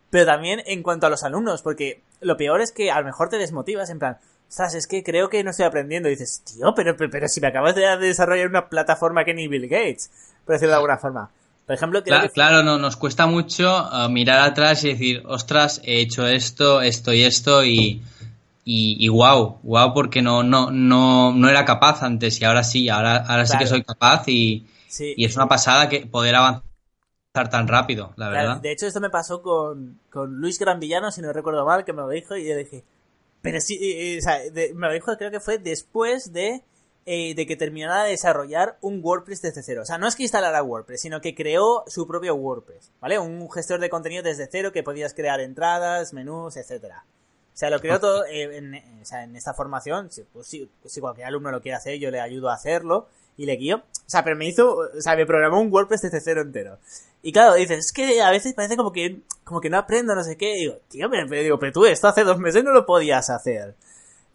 Pero 0.10 0.26
también 0.26 0.62
en 0.65 0.84
cuanto 0.84 1.08
a 1.08 1.10
los 1.10 1.24
alumnos, 1.24 1.62
porque 1.62 2.04
lo 2.19 2.36
peor 2.36 2.62
es 2.62 2.71
que 2.71 2.91
a 2.91 3.00
lo 3.00 3.06
mejor 3.06 3.30
te 3.30 3.38
desmotivas 3.38 3.89
en 3.89 4.00
plan, 4.00 4.17
ostras, 4.50 4.76
es 4.76 4.88
que 4.88 5.04
creo 5.04 5.30
que 5.30 5.43
no 5.43 5.52
estoy 5.52 5.65
aprendiendo. 5.65 6.10
Y 6.10 6.12
dices, 6.12 6.43
tío, 6.43 6.76
pero, 6.76 6.97
pero, 6.97 7.28
si 7.30 7.39
me 7.39 7.47
acabas 7.47 7.76
de 7.76 7.97
desarrollar 7.97 8.50
una 8.50 8.67
plataforma 8.67 9.24
que 9.24 9.34
ni 9.34 9.47
Bill 9.47 9.69
Gates, 9.69 10.12
por 10.45 10.56
decirlo 10.56 10.71
de 10.71 10.76
alguna 10.76 10.97
forma. 10.97 11.32
Por 11.65 11.76
ejemplo, 11.76 12.04
claro, 12.04 12.30
claro 12.32 12.63
no, 12.63 12.78
nos 12.78 12.97
cuesta 12.97 13.28
mucho 13.28 13.88
uh, 13.88 14.10
mirar 14.10 14.39
atrás 14.39 14.84
y 14.84 14.89
decir, 14.89 15.24
ostras, 15.26 15.82
he 15.84 16.02
hecho 16.02 16.28
esto, 16.28 16.82
esto 16.82 17.13
y 17.13 17.24
esto 17.24 17.63
y, 17.63 18.02
y, 18.65 18.97
y 19.00 19.08
wow, 19.08 19.60
wow, 19.63 19.93
porque 19.93 20.21
no, 20.21 20.43
no, 20.43 20.71
no, 20.71 21.34
no 21.34 21.50
era 21.50 21.63
capaz 21.63 22.04
antes 22.04 22.41
y 22.41 22.45
ahora 22.45 22.63
sí, 22.63 22.89
ahora, 22.89 23.17
ahora 23.17 23.45
sí 23.45 23.58
que 23.58 23.67
soy 23.67 23.84
capaz 23.84 24.28
y, 24.28 24.67
y 25.00 25.26
es 25.26 25.36
una 25.36 25.47
pasada 25.47 25.88
que 25.88 26.06
poder 26.06 26.36
avanzar 26.36 26.63
tan 27.50 27.67
rápido, 27.67 28.13
la 28.17 28.30
verdad. 28.30 28.58
de 28.58 28.71
hecho, 28.71 28.88
esto 28.88 29.00
me 29.00 29.10
pasó 29.10 29.41
con, 29.41 30.00
con 30.10 30.36
Luis 30.36 30.60
Gran 30.60 30.80
Villano, 30.80 31.12
si 31.12 31.21
no 31.21 31.32
recuerdo 31.32 31.65
mal, 31.65 31.86
que 31.86 31.93
me 31.93 32.02
lo 32.02 32.10
dijo 32.10 32.36
y 32.36 32.50
yo 32.50 32.58
dije, 32.58 32.84
pero 33.41 33.62
sí, 33.62 34.17
o 34.17 34.21
sea, 34.21 34.39
me 34.76 34.88
lo 34.88 34.93
dijo 34.93 35.15
creo 35.17 35.32
que 35.32 35.39
fue 35.39 35.58
después 35.58 36.34
de, 36.34 36.63
eh, 37.06 37.34
de 37.34 37.48
que 37.48 37.56
terminara 37.56 38.04
de 38.04 38.12
desarrollar 38.12 38.78
un 38.82 39.02
WordPress 39.04 39.42
desde 39.42 39.64
cero. 39.64 39.82
O 39.82 39.86
sea, 39.86 39.98
no 39.98 40.08
es 40.08 40.16
que 40.16 40.24
instalara 40.24 40.62
WordPress, 40.62 41.02
sino 41.02 41.20
que 41.20 41.34
creó 41.34 41.84
su 41.88 42.08
propio 42.08 42.36
WordPress, 42.36 42.92
¿vale? 43.00 43.18
Un 43.18 43.50
gestor 43.50 43.80
de 43.80 43.90
contenido 43.90 44.22
desde 44.24 44.48
cero 44.52 44.72
que 44.72 44.84
podías 44.84 45.14
crear 45.14 45.40
entradas, 45.40 46.14
menús, 46.14 46.58
etcétera. 46.58 47.04
O 47.54 47.58
sea, 47.58 47.70
lo 47.70 47.80
creó 47.80 48.00
todo 48.00 48.26
eh, 48.26 48.58
en, 48.58 48.76
o 49.02 49.06
sea, 49.06 49.24
en 49.24 49.36
esta 49.36 49.54
formación. 49.54 50.10
Pues, 50.32 50.48
si, 50.48 50.70
si 50.86 51.02
cualquier 51.02 51.28
alumno 51.28 51.52
lo 51.52 51.62
quiere 51.62 51.76
hacer, 51.76 51.98
yo 51.98 52.12
le 52.12 52.20
ayudo 52.20 52.50
a 52.50 52.54
hacerlo 52.54 53.08
y 53.36 53.46
le 53.46 53.56
guío. 53.56 53.78
O 53.78 54.10
sea, 54.10 54.24
pero 54.24 54.36
me 54.36 54.48
hizo, 54.48 54.76
o 54.76 55.02
sea, 55.02 55.16
me 55.16 55.26
programó 55.26 55.60
un 55.60 55.72
WordPress 55.72 56.04
desde 56.04 56.22
cero 56.22 56.42
entero. 56.42 56.78
Y 57.24 57.32
claro, 57.32 57.56
dices, 57.56 57.80
es 57.80 57.92
que 57.92 58.22
a 58.22 58.30
veces 58.30 58.54
parece 58.54 58.78
como 58.78 58.92
que, 58.92 59.22
como 59.44 59.62
que 59.62 59.70
no 59.70 59.78
aprendo, 59.78 60.16
no 60.16 60.24
sé 60.24 60.38
qué. 60.38 60.56
Y 60.56 60.60
digo, 60.62 60.78
tío, 60.88 61.10
pero, 61.10 61.28
digo, 61.28 61.60
pero 61.60 61.72
tú 61.72 61.86
esto 61.86 62.08
hace 62.08 62.24
dos 62.24 62.40
meses 62.40 62.64
no 62.64 62.72
lo 62.72 62.86
podías 62.86 63.30
hacer. 63.30 63.76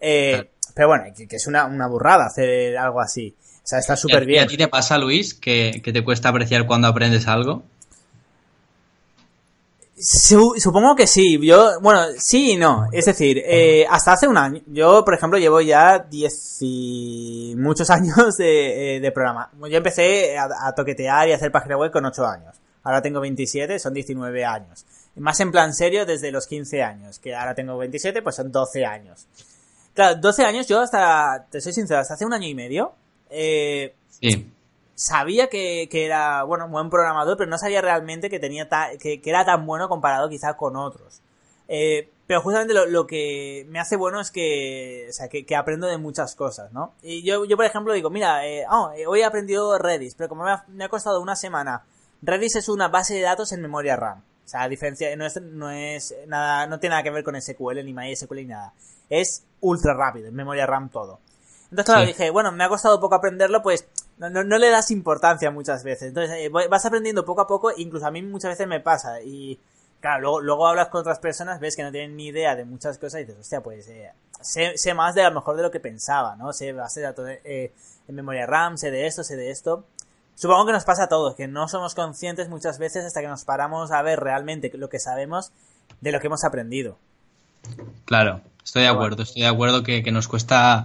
Eh, 0.01 0.51
Pero 0.77 0.89
bueno, 0.89 1.05
que, 1.17 1.37
es 1.37 1.47
una, 1.47 1.65
una, 1.65 1.89
burrada 1.89 2.27
hacer 2.27 2.77
algo 2.77 3.01
así. 3.01 3.35
O 3.41 3.67
sea, 3.67 3.79
está 3.79 3.97
súper 3.97 4.27
bien. 4.27 4.43
¿Y 4.43 4.45
a 4.45 4.47
ti 4.47 4.59
te 4.59 4.69
pasa, 4.69 4.99
Luis, 4.99 5.33
que, 5.33 5.81
que 5.83 5.91
te 5.91 6.05
cuesta 6.05 6.29
apreciar 6.29 6.67
cuando 6.67 6.87
aprendes 6.87 7.27
algo? 7.29 7.63
Supongo 9.99 10.95
que 10.95 11.07
sí. 11.07 11.39
Yo, 11.41 11.81
bueno, 11.81 12.03
sí 12.19 12.53
y 12.53 12.57
no. 12.57 12.89
Es 12.93 13.07
decir, 13.07 13.39
eh, 13.47 13.87
hasta 13.89 14.13
hace 14.13 14.29
un 14.29 14.37
año. 14.37 14.61
Yo, 14.67 15.03
por 15.03 15.15
ejemplo, 15.15 15.39
llevo 15.39 15.63
ya 15.63 15.99
10 15.99 16.59
y 16.61 17.55
muchos 17.57 17.89
años 17.99 18.37
de, 18.37 18.97
eh, 18.97 19.01
de 19.01 19.13
programa. 19.13 19.51
Yo 19.71 19.79
empecé 19.79 20.37
a, 20.37 20.47
a, 20.61 20.75
toquetear 20.75 21.29
y 21.29 21.33
a 21.33 21.37
hacer 21.37 21.51
página 21.51 21.79
web 21.79 21.91
con 21.91 22.05
8 22.05 22.27
años. 22.27 22.55
Ahora 22.83 23.01
tengo 23.01 23.21
27, 23.21 23.79
son 23.79 23.95
19 23.95 24.45
años. 24.45 24.85
Más 25.15 25.41
en 25.41 25.51
plan 25.51 25.73
serio 25.73 26.05
desde 26.05 26.31
los 26.31 26.47
15 26.47 26.83
años. 26.83 27.19
Que 27.19 27.35
ahora 27.35 27.55
tengo 27.55 27.79
27, 27.79 28.21
pues 28.21 28.37
son 28.37 28.53
12 28.53 28.85
años. 28.85 29.27
Claro, 29.97 30.21
12 30.21 30.45
años 30.45 30.69
yo 30.69 30.81
hasta, 30.81 31.47
te 31.51 31.61
soy 31.61 31.73
sincero, 31.73 31.99
hasta 31.99 32.15
hace 32.15 32.25
un 32.25 32.33
año 32.33 32.47
y 32.47 32.55
medio. 32.55 32.93
Eh, 33.29 33.97
sí 34.09 34.53
sabía 34.97 35.49
que, 35.49 35.89
que, 35.91 36.05
era, 36.05 36.43
bueno, 36.43 36.69
buen 36.69 36.91
programador, 36.91 37.37
pero 37.37 37.49
no 37.49 37.59
sabía 37.59 37.81
realmente 37.81 38.29
que 38.29 38.41
tenía 38.41 38.69
que, 38.99 39.21
que, 39.21 39.31
era 39.31 39.45
tan 39.45 39.65
bueno 39.65 39.89
comparado 39.89 40.29
quizá 40.29 40.57
con 40.57 40.75
otros. 40.75 41.21
Eh, 41.69 42.09
pero 42.27 42.41
justamente 42.41 42.75
lo, 42.75 42.87
lo, 42.87 43.07
que 43.07 43.67
me 43.69 43.79
hace 43.79 43.97
bueno 43.97 44.21
es 44.21 44.31
que, 44.31 45.07
o 45.09 45.13
sea, 45.13 45.29
que, 45.29 45.45
que, 45.45 45.55
aprendo 45.55 45.87
de 45.87 45.99
muchas 45.99 46.35
cosas, 46.35 46.73
¿no? 46.73 46.95
Y 47.03 47.23
yo, 47.23 47.45
yo 47.45 47.57
por 47.57 47.67
ejemplo, 47.67 47.93
digo, 47.93 48.11
mira, 48.11 48.47
eh, 48.47 48.65
oh, 48.69 48.91
hoy 49.07 49.21
he 49.21 49.25
aprendido 49.25 49.79
Redis, 49.79 50.15
pero 50.15 50.29
como 50.29 50.45
me 50.45 50.51
ha, 50.51 50.65
me 50.69 50.85
ha, 50.85 50.89
costado 50.89 51.21
una 51.21 51.37
semana, 51.37 51.85
Redis 52.23 52.57
es 52.57 52.69
una 52.69 52.89
base 52.89 53.15
de 53.15 53.21
datos 53.21 53.53
en 53.53 53.61
memoria 53.61 53.97
RAM. 53.97 54.23
O 54.45 54.49
sea, 54.49 54.63
a 54.63 54.69
diferencia, 54.69 55.15
no 55.17 55.27
es, 55.27 55.41
no 55.43 55.71
es 55.71 56.15
nada, 56.27 56.67
no 56.67 56.81
tiene 56.81 56.95
nada 56.95 57.03
que 57.03 57.11
ver 57.11 57.25
con 57.25 57.41
SQL, 57.41 57.85
ni 57.85 57.93
MySQL, 57.93 58.37
ni 58.37 58.45
nada. 58.47 58.73
Es 59.11 59.45
ultra 59.61 59.95
rápido, 59.95 60.29
en 60.29 60.35
memoria 60.35 60.67
RAM 60.67 60.89
todo. 60.89 61.21
Entonces, 61.71 61.87
claro, 61.87 62.01
sí. 62.03 62.07
dije, 62.09 62.31
bueno, 62.31 62.53
me 62.53 62.65
ha 62.65 62.69
costado 62.69 63.01
poco 63.01 63.17
aprenderlo, 63.17 63.63
pues 63.63 63.87
no, 64.19 64.31
no, 64.31 64.45
no, 64.45 64.59
le 64.59 64.71
das 64.71 64.91
importancia 64.91 65.51
muchas 65.51 65.85
veces. 65.85 66.09
Entonces, 66.09 66.37
eh, 66.39 66.49
vas 66.49 66.87
aprendiendo 66.87 67.25
poco 67.25 67.43
a 67.43 67.47
poco, 67.47 67.71
incluso 67.77 68.07
a 68.07 68.11
mí 68.11 68.23
muchas 68.23 68.51
veces 68.51 68.67
me 68.67 68.81
pasa. 68.81 69.21
Y 69.21 69.59
claro, 70.01 70.21
luego, 70.21 70.41
luego 70.41 70.67
hablas 70.69 70.89
con 70.89 71.01
otras 71.01 71.19
personas, 71.19 71.61
ves 71.61 71.77
que 71.77 71.83
no 71.83 71.91
tienen 71.91 72.17
ni 72.17 72.27
idea 72.29 72.55
de 72.55 72.65
muchas 72.65 72.99
cosas 72.99 73.21
y 73.21 73.25
dices, 73.25 73.41
hostia, 73.41 73.63
pues 73.63 73.89
eh, 73.89 74.13
sé, 74.41 74.79
sé, 74.79 74.95
más 74.95 75.15
de 75.15 75.23
a 75.23 75.29
lo 75.29 75.35
mejor 75.35 75.57
de 75.57 75.63
lo 75.63 75.71
que 75.71 75.81
pensaba, 75.81 76.37
¿no? 76.37 76.53
Sé 76.53 76.73
base 76.73 77.01
de 77.01 77.07
datos 77.07 77.29
eh, 77.29 77.73
en 78.07 78.15
memoria 78.15 78.47
RAM, 78.47 78.79
sé 78.79 78.91
de 78.91 79.07
esto, 79.07 79.25
sé 79.25 79.37
de 79.37 79.51
esto. 79.51 79.85
Supongo 80.35 80.67
que 80.67 80.73
nos 80.73 80.85
pasa 80.85 81.05
a 81.05 81.09
todos, 81.09 81.35
que 81.35 81.49
no 81.49 81.67
somos 81.67 81.95
conscientes 81.95 82.49
muchas 82.49 82.79
veces 82.79 83.05
hasta 83.05 83.23
que 83.23 83.29
nos 83.29 83.45
paramos 83.45 83.91
a 83.91 84.03
ver 84.03 84.21
realmente 84.21 84.71
lo 84.75 84.89
que 84.89 85.01
sabemos 85.01 85.51
de 86.01 86.13
lo 86.13 86.21
que 86.21 86.27
hemos 86.27 86.45
aprendido. 86.45 86.99
Claro, 88.05 88.43
estoy 88.67 88.83
de 88.83 88.89
acuerdo, 88.89 89.23
estoy 89.23 89.43
de 89.43 89.49
acuerdo 89.49 89.83
que, 89.85 90.03
que 90.03 90.11
nos 90.11 90.27
cuesta 90.27 90.85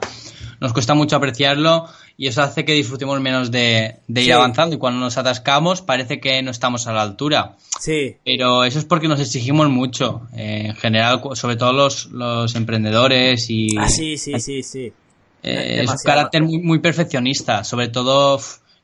nos 0.60 0.74
cuesta 0.74 0.94
mucho 0.94 1.16
apreciarlo 1.16 1.88
y 2.16 2.28
eso 2.28 2.44
hace 2.44 2.64
que 2.64 2.74
disfrutemos 2.74 3.20
menos 3.20 3.50
de, 3.50 3.96
de 4.08 4.22
ir 4.22 4.28
sí. 4.28 4.32
avanzando 4.32 4.76
y 4.76 4.78
cuando 4.78 5.00
nos 5.00 5.18
atascamos 5.18 5.82
parece 5.82 6.20
que 6.20 6.44
no 6.44 6.52
estamos 6.52 6.86
a 6.86 6.94
la 6.94 7.02
altura. 7.02 7.58
Sí. 7.80 8.18
Pero 8.24 8.64
eso 8.64 8.78
es 8.78 8.86
porque 8.86 9.08
nos 9.08 9.20
exigimos 9.20 9.68
mucho, 9.70 10.28
eh, 10.36 10.68
en 10.68 10.76
general, 10.76 11.22
sobre 11.34 11.56
todo 11.56 11.74
los, 11.74 12.12
los 12.12 12.54
emprendedores 12.54 13.50
y... 13.50 13.76
Ah, 13.76 13.90
sí, 13.90 14.18
sí, 14.18 14.40
sí, 14.40 14.62
sí. 14.62 14.94
Eh, 15.42 15.82
es 15.84 15.90
un 15.90 15.98
carácter 16.06 16.44
muy, 16.44 16.60
muy 16.60 16.78
perfeccionista, 16.78 17.64
sobre 17.64 17.88
todo, 17.88 18.40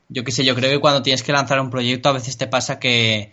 yo 0.08 0.24
qué 0.24 0.32
sé, 0.32 0.44
yo 0.44 0.56
creo 0.56 0.72
que 0.72 0.80
cuando 0.80 1.02
tienes 1.02 1.22
que 1.22 1.30
lanzar 1.30 1.60
un 1.60 1.70
proyecto 1.70 2.08
a 2.08 2.12
veces 2.12 2.36
te 2.36 2.48
pasa 2.48 2.80
que, 2.80 3.32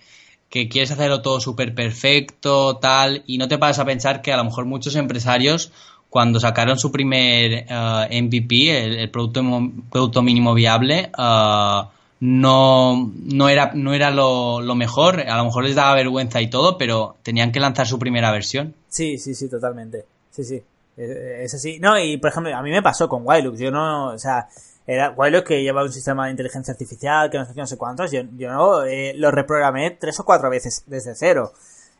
que 0.55 0.69
quieres 0.69 0.89
hacerlo 0.89 1.21
todo 1.21 1.41
súper 1.41 1.75
perfecto, 1.75 2.77
tal, 2.77 3.23
y 3.27 3.37
no 3.37 3.49
te 3.49 3.57
paras 3.57 3.77
a 3.79 3.83
pensar 3.83 4.21
que 4.21 4.31
a 4.31 4.37
lo 4.37 4.45
mejor 4.45 4.63
muchos 4.63 4.95
empresarios 4.95 5.73
cuando 6.09 6.39
sacaron 6.39 6.79
su 6.79 6.93
primer 6.93 7.65
uh, 7.69 8.05
MVP, 8.09 9.01
el, 9.01 9.11
producto, 9.11 9.43
producto 9.91 10.21
mínimo 10.21 10.53
viable, 10.53 11.11
uh, 11.17 11.83
no, 12.21 13.11
no 13.13 13.49
era, 13.49 13.73
no 13.73 13.93
era 13.93 14.11
lo, 14.11 14.75
mejor. 14.75 15.19
A 15.19 15.35
lo 15.35 15.43
mejor 15.43 15.65
les 15.65 15.75
daba 15.75 15.93
vergüenza 15.93 16.39
y 16.39 16.49
todo, 16.49 16.77
pero 16.77 17.17
tenían 17.21 17.51
que 17.51 17.59
lanzar 17.59 17.85
su 17.85 17.99
primera 17.99 18.31
versión. 18.31 18.73
Sí, 18.87 19.17
sí, 19.17 19.35
sí, 19.35 19.49
totalmente. 19.49 20.05
Sí, 20.31 20.45
sí. 20.45 20.63
Es 20.95 21.53
así. 21.53 21.79
No, 21.79 21.99
y 21.99 22.15
por 22.15 22.29
ejemplo, 22.29 22.55
a 22.55 22.61
mí 22.61 22.69
me 22.69 22.81
pasó 22.81 23.09
con 23.09 23.23
Wilux. 23.25 23.59
Yo 23.59 23.71
no, 23.71 24.13
o 24.13 24.17
sea, 24.17 24.47
era 24.87 25.11
Wilux 25.11 25.47
que 25.47 25.63
lleva 25.63 25.83
un 25.83 25.91
sistema 25.91 26.25
de 26.25 26.31
inteligencia 26.31 26.71
artificial, 26.71 27.29
que 27.29 27.39
no 27.39 27.45
sé 27.45 27.53
qué, 27.53 27.59
no 27.59 27.67
sé 27.67 27.77
cuántos. 27.77 28.11
Yo, 28.11 28.21
yo 28.37 28.51
no, 28.51 28.83
eh, 28.83 29.13
lo 29.15 29.31
reprogramé 29.31 29.91
tres 29.91 30.19
o 30.19 30.25
cuatro 30.25 30.49
veces 30.49 30.83
desde 30.85 31.15
cero. 31.15 31.53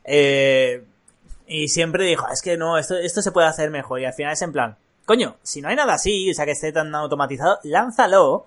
Eh, 0.03 0.83
y 1.47 1.67
siempre 1.67 2.05
dijo, 2.05 2.27
es 2.31 2.41
que 2.41 2.57
no, 2.57 2.77
esto, 2.77 2.97
esto 2.97 3.21
se 3.21 3.31
puede 3.31 3.47
hacer 3.47 3.71
mejor. 3.71 3.99
Y 3.99 4.05
al 4.05 4.13
final 4.13 4.33
es 4.33 4.41
en 4.41 4.51
plan, 4.51 4.77
coño, 5.05 5.37
si 5.43 5.61
no 5.61 5.69
hay 5.69 5.75
nada 5.75 5.93
así, 5.93 6.29
o 6.29 6.33
sea, 6.33 6.45
que 6.45 6.51
esté 6.51 6.71
tan 6.71 6.93
automatizado, 6.93 7.59
lánzalo 7.63 8.45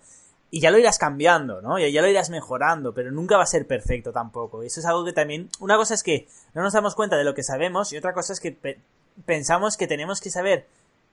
y 0.51 0.61
ya 0.61 0.70
lo 0.70 0.79
irás 0.79 0.98
cambiando, 0.98 1.61
¿no? 1.61 1.79
Y 1.79 1.92
ya 1.92 2.01
lo 2.01 2.09
irás 2.09 2.31
mejorando, 2.31 2.94
pero 2.94 3.11
nunca 3.11 3.37
va 3.37 3.42
a 3.42 3.46
ser 3.46 3.66
perfecto 3.66 4.12
tampoco. 4.12 4.62
Y 4.62 4.68
eso 4.68 4.81
es 4.81 4.87
algo 4.87 5.05
que 5.05 5.12
también, 5.12 5.51
una 5.61 5.77
cosa 5.77 5.94
es 5.94 6.03
que 6.03 6.27
no 6.55 6.62
nos 6.62 6.72
damos 6.72 6.94
cuenta 6.94 7.16
de 7.16 7.24
lo 7.24 7.35
que 7.35 7.42
sabemos 7.42 7.92
y 7.92 7.98
otra 7.98 8.12
cosa 8.12 8.33
es 8.33 8.40
que 8.40 8.53
pe 8.53 8.79
pensamos 9.27 9.77
que 9.77 9.88
tenemos 9.88 10.20
que 10.20 10.31
saber 10.31 10.66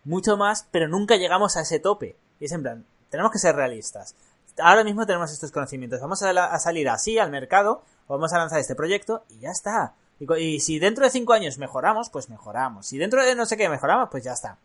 mucho 0.03 0.37
más, 0.37 0.67
pero 0.69 0.87
nunca 0.87 1.15
llegamos 1.15 1.57
a 1.57 1.61
ese 1.61 1.79
tope. 1.79 2.15
Y 2.39 2.45
es 2.45 2.51
en 2.51 2.61
plan, 2.61 2.85
tenemos 3.15 3.31
que 3.31 3.39
ser 3.39 3.55
realistas. 3.55 4.13
Ahora 4.57 4.83
mismo 4.83 5.05
tenemos 5.05 5.31
estos 5.31 5.51
conocimientos, 5.51 6.01
vamos 6.01 6.21
a, 6.21 6.59
salir 6.59 6.89
así 6.89 7.17
al 7.17 7.31
mercado, 7.31 7.81
vamos 8.09 8.33
a 8.33 8.37
lanzar 8.37 8.59
este 8.59 8.75
proyecto 8.75 9.23
y 9.29 9.39
ya 9.39 9.51
está. 9.51 9.93
Y, 10.19 10.59
si 10.59 10.79
dentro 10.79 11.05
de 11.05 11.11
cinco 11.11 11.31
años 11.31 11.57
mejoramos, 11.57 12.09
pues 12.09 12.29
mejoramos. 12.29 12.85
Si 12.85 12.97
dentro 12.97 13.23
de 13.23 13.35
no 13.35 13.45
sé 13.45 13.55
qué 13.55 13.69
mejoramos, 13.69 14.09
pues 14.11 14.25
ya 14.25 14.33
está. 14.33 14.57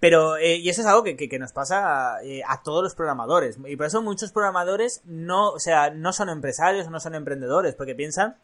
Pero, 0.00 0.38
eh, 0.38 0.56
y 0.56 0.70
eso 0.70 0.80
es 0.80 0.86
algo 0.86 1.02
que, 1.04 1.38
nos 1.38 1.52
pasa 1.52 2.22
eh, 2.22 2.40
a 2.46 2.62
todos 2.62 2.82
los 2.82 2.94
programadores. 2.94 3.58
Y 3.66 3.76
por 3.76 3.84
eso 3.84 4.00
muchos 4.00 4.32
programadores 4.32 5.02
no, 5.04 5.50
o 5.50 5.58
sea, 5.58 5.90
no 5.90 6.14
son 6.14 6.30
empresarios 6.30 6.86
o 6.86 6.90
no 6.90 7.00
son 7.00 7.14
emprendedores, 7.14 7.74
porque 7.74 7.94
piensan 7.94 8.36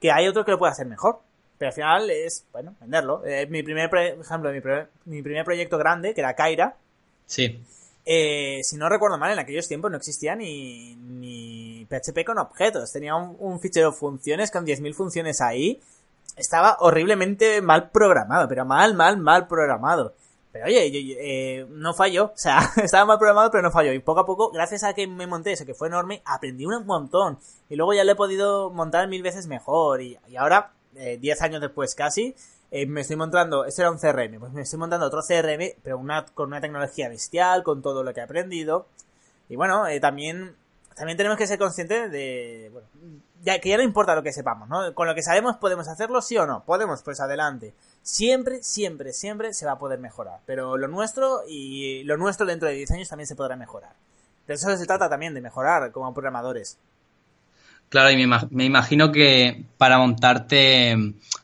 que 0.00 0.12
hay 0.12 0.28
otro 0.28 0.44
que 0.44 0.52
lo 0.52 0.58
puede 0.60 0.72
hacer 0.72 0.86
mejor. 0.86 1.20
Pero 1.58 1.70
al 1.70 1.74
final 1.74 2.10
es, 2.10 2.46
bueno, 2.52 2.76
venderlo. 2.80 3.24
Eh, 3.26 3.48
mi 3.48 3.64
primer, 3.64 3.90
por 3.90 3.98
ejemplo, 3.98 4.52
mi, 4.52 4.60
mi, 5.06 5.22
primer 5.22 5.44
proyecto 5.44 5.76
grande, 5.76 6.14
que 6.14 6.20
era 6.20 6.34
Kaira. 6.34 6.76
Sí. 7.26 7.60
Eh, 8.04 8.60
si 8.62 8.76
no 8.76 8.88
recuerdo 8.88 9.18
mal, 9.18 9.32
en 9.32 9.38
aquellos 9.38 9.68
tiempos 9.68 9.90
no 9.90 9.96
existía 9.96 10.34
ni, 10.34 10.96
ni 10.96 11.86
PHP 11.86 12.24
con 12.24 12.38
objetos. 12.38 12.92
Tenía 12.92 13.14
un, 13.14 13.60
fichero 13.60 13.92
funciones 13.92 14.50
con 14.50 14.66
10.000 14.66 14.94
funciones 14.94 15.40
ahí. 15.40 15.80
Estaba 16.36 16.76
horriblemente 16.80 17.60
mal 17.60 17.90
programado, 17.90 18.48
pero 18.48 18.64
mal, 18.64 18.94
mal, 18.94 19.18
mal 19.18 19.46
programado. 19.46 20.14
Pero 20.52 20.66
oye, 20.66 20.90
yo, 20.90 21.14
eh, 21.18 21.66
no 21.68 21.94
falló. 21.94 22.26
O 22.26 22.36
sea, 22.36 22.72
estaba 22.82 23.04
mal 23.04 23.18
programado, 23.18 23.50
pero 23.50 23.62
no 23.62 23.70
falló. 23.70 23.92
Y 23.92 23.98
poco 24.00 24.20
a 24.20 24.26
poco, 24.26 24.50
gracias 24.50 24.82
a 24.84 24.94
que 24.94 25.06
me 25.06 25.26
monté 25.26 25.52
eso, 25.52 25.66
que 25.66 25.74
fue 25.74 25.88
enorme, 25.88 26.22
aprendí 26.24 26.66
un 26.66 26.86
montón. 26.86 27.38
Y 27.68 27.76
luego 27.76 27.92
ya 27.92 28.04
lo 28.04 28.12
he 28.12 28.16
podido 28.16 28.70
montar 28.70 29.08
mil 29.08 29.22
veces 29.22 29.46
mejor. 29.46 30.00
Y, 30.00 30.18
y 30.28 30.36
ahora, 30.36 30.72
10 30.92 31.22
eh, 31.22 31.44
años 31.44 31.60
después 31.60 31.94
casi, 31.94 32.34
eh, 32.70 32.86
me 32.86 33.00
estoy 33.00 33.16
montando, 33.16 33.64
esto 33.64 33.82
era 33.82 33.90
un 33.90 33.98
CRM, 33.98 34.38
pues 34.38 34.52
me 34.52 34.62
estoy 34.62 34.78
montando 34.78 35.06
otro 35.06 35.22
CRM, 35.22 35.74
pero 35.82 36.00
con 36.34 36.48
una 36.48 36.60
tecnología 36.60 37.08
bestial, 37.08 37.62
con 37.62 37.82
todo 37.82 38.04
lo 38.04 38.14
que 38.14 38.20
he 38.20 38.22
aprendido. 38.22 38.86
Y 39.48 39.56
bueno, 39.56 39.88
eh, 39.88 39.98
también, 39.98 40.54
también 40.94 41.16
tenemos 41.16 41.36
que 41.36 41.46
ser 41.46 41.58
conscientes 41.58 42.10
de, 42.12 42.70
bueno, 42.72 42.88
ya, 43.42 43.58
que 43.58 43.70
ya 43.70 43.76
no 43.76 43.82
importa 43.82 44.14
lo 44.14 44.22
que 44.22 44.32
sepamos, 44.32 44.68
¿no? 44.68 44.94
Con 44.94 45.08
lo 45.08 45.14
que 45.14 45.22
sabemos 45.22 45.56
podemos 45.56 45.88
hacerlo, 45.88 46.22
sí 46.22 46.36
o 46.38 46.46
no. 46.46 46.64
Podemos, 46.64 47.02
pues 47.02 47.20
adelante. 47.20 47.74
Siempre, 48.02 48.62
siempre, 48.62 49.12
siempre 49.12 49.54
se 49.54 49.66
va 49.66 49.72
a 49.72 49.78
poder 49.78 49.98
mejorar. 49.98 50.40
Pero 50.46 50.76
lo 50.76 50.88
nuestro 50.88 51.42
y 51.48 52.04
lo 52.04 52.16
nuestro 52.16 52.46
dentro 52.46 52.68
de 52.68 52.74
10 52.74 52.90
años 52.92 53.08
también 53.08 53.26
se 53.26 53.36
podrá 53.36 53.56
mejorar. 53.56 53.94
De 54.46 54.54
eso 54.54 54.76
se 54.76 54.86
trata 54.86 55.08
también, 55.08 55.34
de 55.34 55.40
mejorar 55.40 55.90
como 55.90 56.12
programadores. 56.12 56.78
Claro, 57.90 58.10
y 58.12 58.26
me, 58.50 58.64
imagino 58.64 59.10
que 59.10 59.64
para 59.76 59.98
montarte 59.98 60.96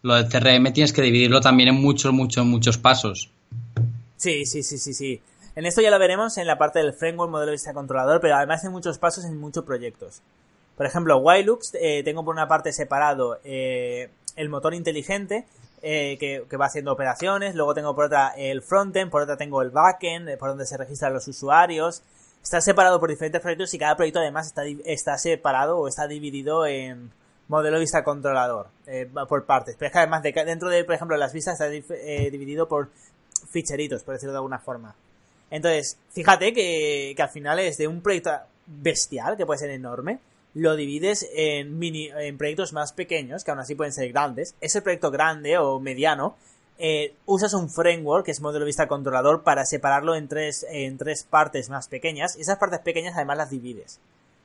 lo 0.03 0.15
del 0.15 0.29
CRM 0.29 0.73
tienes 0.73 0.93
que 0.93 1.03
dividirlo 1.03 1.41
también 1.41 1.71
en 1.71 1.75
muchos, 1.75 2.13
muchos, 2.13 2.47
muchos 2.47 2.79
pasos. 2.79 3.33
Sí, 4.17 4.47
sí, 4.47 4.63
sí, 4.63 4.79
sí, 4.79 4.95
sí. 4.95 5.21
En 5.57 5.67
esto 5.67 5.81
ya 5.81 5.91
lo 5.91 5.99
veremos 5.99 6.39
en 6.39 6.47
la 6.47 6.57
parte 6.57 6.79
del 6.79 6.93
framework 6.93 7.33
modelo 7.33 7.47
de 7.51 7.57
vista 7.57 7.75
controlador, 7.75 8.21
pero 8.21 8.37
además 8.37 8.63
hay 8.63 8.71
muchos 8.71 8.97
pasos 8.99 9.25
en 9.25 9.37
muchos 9.37 9.65
proyectos. 9.65 10.23
Por 10.77 10.87
ejemplo, 10.87 11.19
Wilux, 11.19 11.75
eh, 11.75 12.03
tengo 12.05 12.25
por 12.25 12.35
una 12.35 12.47
parte 12.47 12.73
separado 12.73 13.41
eh, 13.43 14.11
el 14.37 14.49
motor 14.49 14.73
inteligente, 14.73 15.47
eh, 15.83 16.17
que, 16.19 16.57
va 16.57 16.67
haciendo 16.67 16.93
operaciones, 16.93 17.57
luego 17.57 17.75
tengo 17.75 17.95
por 17.97 18.05
otra 18.05 18.35
el 18.37 18.63
frontend, 18.63 19.11
por 19.11 19.23
otra 19.23 19.37
tengo 19.37 19.63
el 19.63 19.71
backend, 19.71 20.39
por 20.39 20.51
donde 20.51 20.65
se 20.65 20.77
registran 20.77 21.13
los 21.13 21.27
usuarios. 21.27 22.03
Está 22.47 22.61
separado 22.61 23.01
por 23.01 23.11
diferentes 23.11 23.41
proyectos 23.41 23.75
y 23.75 23.79
cada 23.81 23.97
proyecto 23.97 24.21
además 24.21 24.47
está, 24.47 24.63
está 24.85 25.19
separado 25.19 25.79
o 25.79 25.89
está 25.89 26.07
dividido 26.07 26.65
en 26.65 27.11
modelo 27.49 27.75
de 27.75 27.81
vista 27.81 28.05
controlador 28.05 28.69
por 29.29 29.47
partes. 29.47 29.75
Pero 29.77 29.89
es 29.89 29.93
que 29.93 29.99
además 29.99 30.23
de, 30.23 30.31
dentro 30.31 30.69
de, 30.69 30.85
por 30.85 30.95
ejemplo, 30.95 31.17
las 31.17 31.33
vistas 31.33 31.55
está 31.55 31.69
dividido 31.69 32.69
por 32.69 32.91
ficheritos, 33.51 34.05
por 34.05 34.15
decirlo 34.15 34.31
de 34.31 34.39
alguna 34.39 34.61
forma. 34.61 34.95
Entonces, 35.51 35.99
fíjate 36.13 36.53
que, 36.53 37.15
que 37.17 37.23
al 37.23 37.31
final 37.31 37.59
es 37.59 37.79
de 37.79 37.89
un 37.89 38.01
proyecto 38.01 38.31
bestial, 38.67 39.37
que 39.37 39.45
puede 39.45 39.59
ser 39.59 39.71
enorme, 39.71 40.21
lo 40.55 40.77
divides 40.77 41.29
en 41.35 41.77
mini 41.81 42.11
en 42.17 42.39
proyectos 42.39 42.73
más 42.73 42.93
pequeños, 42.93 43.43
que 43.43 43.51
aún 43.51 43.59
así 43.59 43.75
pueden 43.75 43.93
ser 43.93 44.13
grandes. 44.13 44.55
Ese 44.61 44.83
proyecto 44.83 45.11
grande 45.11 45.59
o 45.59 45.81
mediano, 45.81 46.37
eh, 46.79 47.15
usas 47.25 47.55
un 47.55 47.71
framework, 47.71 48.27
que 48.27 48.31
es 48.31 48.41
modelo 48.41 48.65
de 48.65 48.67
vista 48.67 48.89
controlador, 48.89 49.43
para 49.43 49.65
separarlo 49.65 50.15
en 50.15 50.29
tres, 50.29 50.67
en 50.71 50.99
tres 50.99 51.25
partes 51.25 51.71
más 51.71 51.89
pequeñas. 51.89 52.37
Y 52.37 52.43
esas 52.43 52.59
partes 52.59 52.81
pequeñas 52.81 53.15
además 53.17 53.39
las 53.39 53.51
divides. 53.51 54.01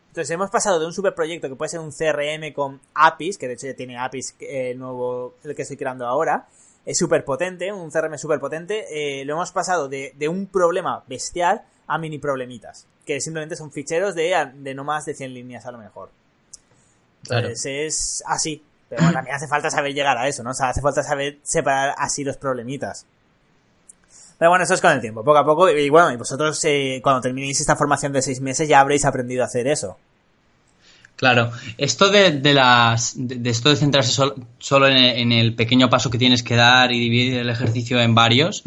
Entonces 0.10 0.30
hemos 0.32 0.50
pasado 0.50 0.80
de 0.80 0.86
un 0.86 0.94
superproyecto 0.94 1.48
que 1.48 1.56
puede 1.56 1.70
ser 1.70 1.80
un 1.80 1.92
CRM 1.92 2.54
con 2.54 2.82
APIs, 2.94 3.38
que 3.38 3.48
de 3.48 3.54
hecho 3.54 3.68
ya 3.68 3.76
tiene 3.76 3.98
APIs 3.98 4.36
eh, 4.42 4.76
nuevo, 4.76 5.36
el 5.44 5.56
que 5.56 5.62
estoy 5.62 5.78
creando 5.78 6.06
ahora, 6.06 6.48
es 6.86 6.98
súper 6.98 7.24
potente, 7.24 7.72
un 7.72 7.92
CRM 7.92 8.18
súper 8.18 8.40
potente, 8.40 8.86
eh, 9.22 9.24
lo 9.24 9.36
hemos 9.36 9.52
pasado 9.54 9.88
de, 9.88 10.14
de, 10.18 10.28
un 10.28 10.48
problema 10.48 11.04
bestial 11.08 11.62
a 11.88 11.98
mini 11.98 12.18
problemitas, 12.18 12.88
que 13.06 13.22
simplemente 13.22 13.56
son 13.56 13.72
ficheros 13.72 14.14
de, 14.14 14.52
de 14.56 14.76
no 14.76 14.84
más 14.84 15.06
de 15.06 15.14
100 15.14 15.34
líneas 15.34 15.66
a 15.66 15.72
lo 15.72 15.78
mejor. 15.78 16.10
Entonces 17.24 17.66
es 17.66 18.24
así, 18.26 18.64
pero 18.92 19.04
bueno, 19.04 19.14
también 19.14 19.38
hace 19.38 19.48
falta 19.48 19.72
saber 19.72 19.94
llegar 19.94 20.18
a 20.18 20.28
eso, 20.28 20.44
¿no? 20.44 20.50
O 20.50 20.54
sea, 20.54 20.68
hace 20.68 20.82
falta 20.82 21.02
saber 21.02 21.38
separar 21.44 21.96
así 21.98 22.26
los 22.26 22.36
problemitas. 22.36 23.06
Pero 24.38 24.52
bueno, 24.52 24.66
eso 24.66 24.74
es 24.74 24.82
con 24.82 24.92
el 24.92 25.00
tiempo, 25.00 25.24
poco 25.24 25.38
a 25.38 25.46
poco. 25.46 25.70
Y 25.70 25.90
bueno, 25.90 26.12
y 26.12 26.18
vosotros 26.18 26.60
eh, 26.66 27.00
cuando 27.02 27.22
terminéis 27.22 27.62
esta 27.62 27.78
formación 27.78 28.12
de 28.12 28.22
seis 28.22 28.42
meses 28.42 28.68
ya 28.68 28.82
habréis 28.82 29.06
aprendido 29.06 29.44
a 29.44 29.46
hacer 29.46 29.66
eso. 29.68 29.98
Claro, 31.16 31.52
esto 31.78 32.10
de, 32.10 32.42
las 32.54 33.14
de, 33.16 33.50
esto 33.50 33.70
de 33.70 33.78
centrarse 33.78 34.12
solo 34.58 34.88
en 34.88 35.32
el, 35.32 35.56
pequeño 35.56 35.90
paso 35.90 36.10
que 36.10 36.18
tienes 36.18 36.44
que 36.44 36.58
dar 36.58 36.92
y 36.92 37.00
dividir 37.00 37.38
el 37.38 37.50
ejercicio 37.50 38.02
en 38.02 38.14
varios, 38.14 38.64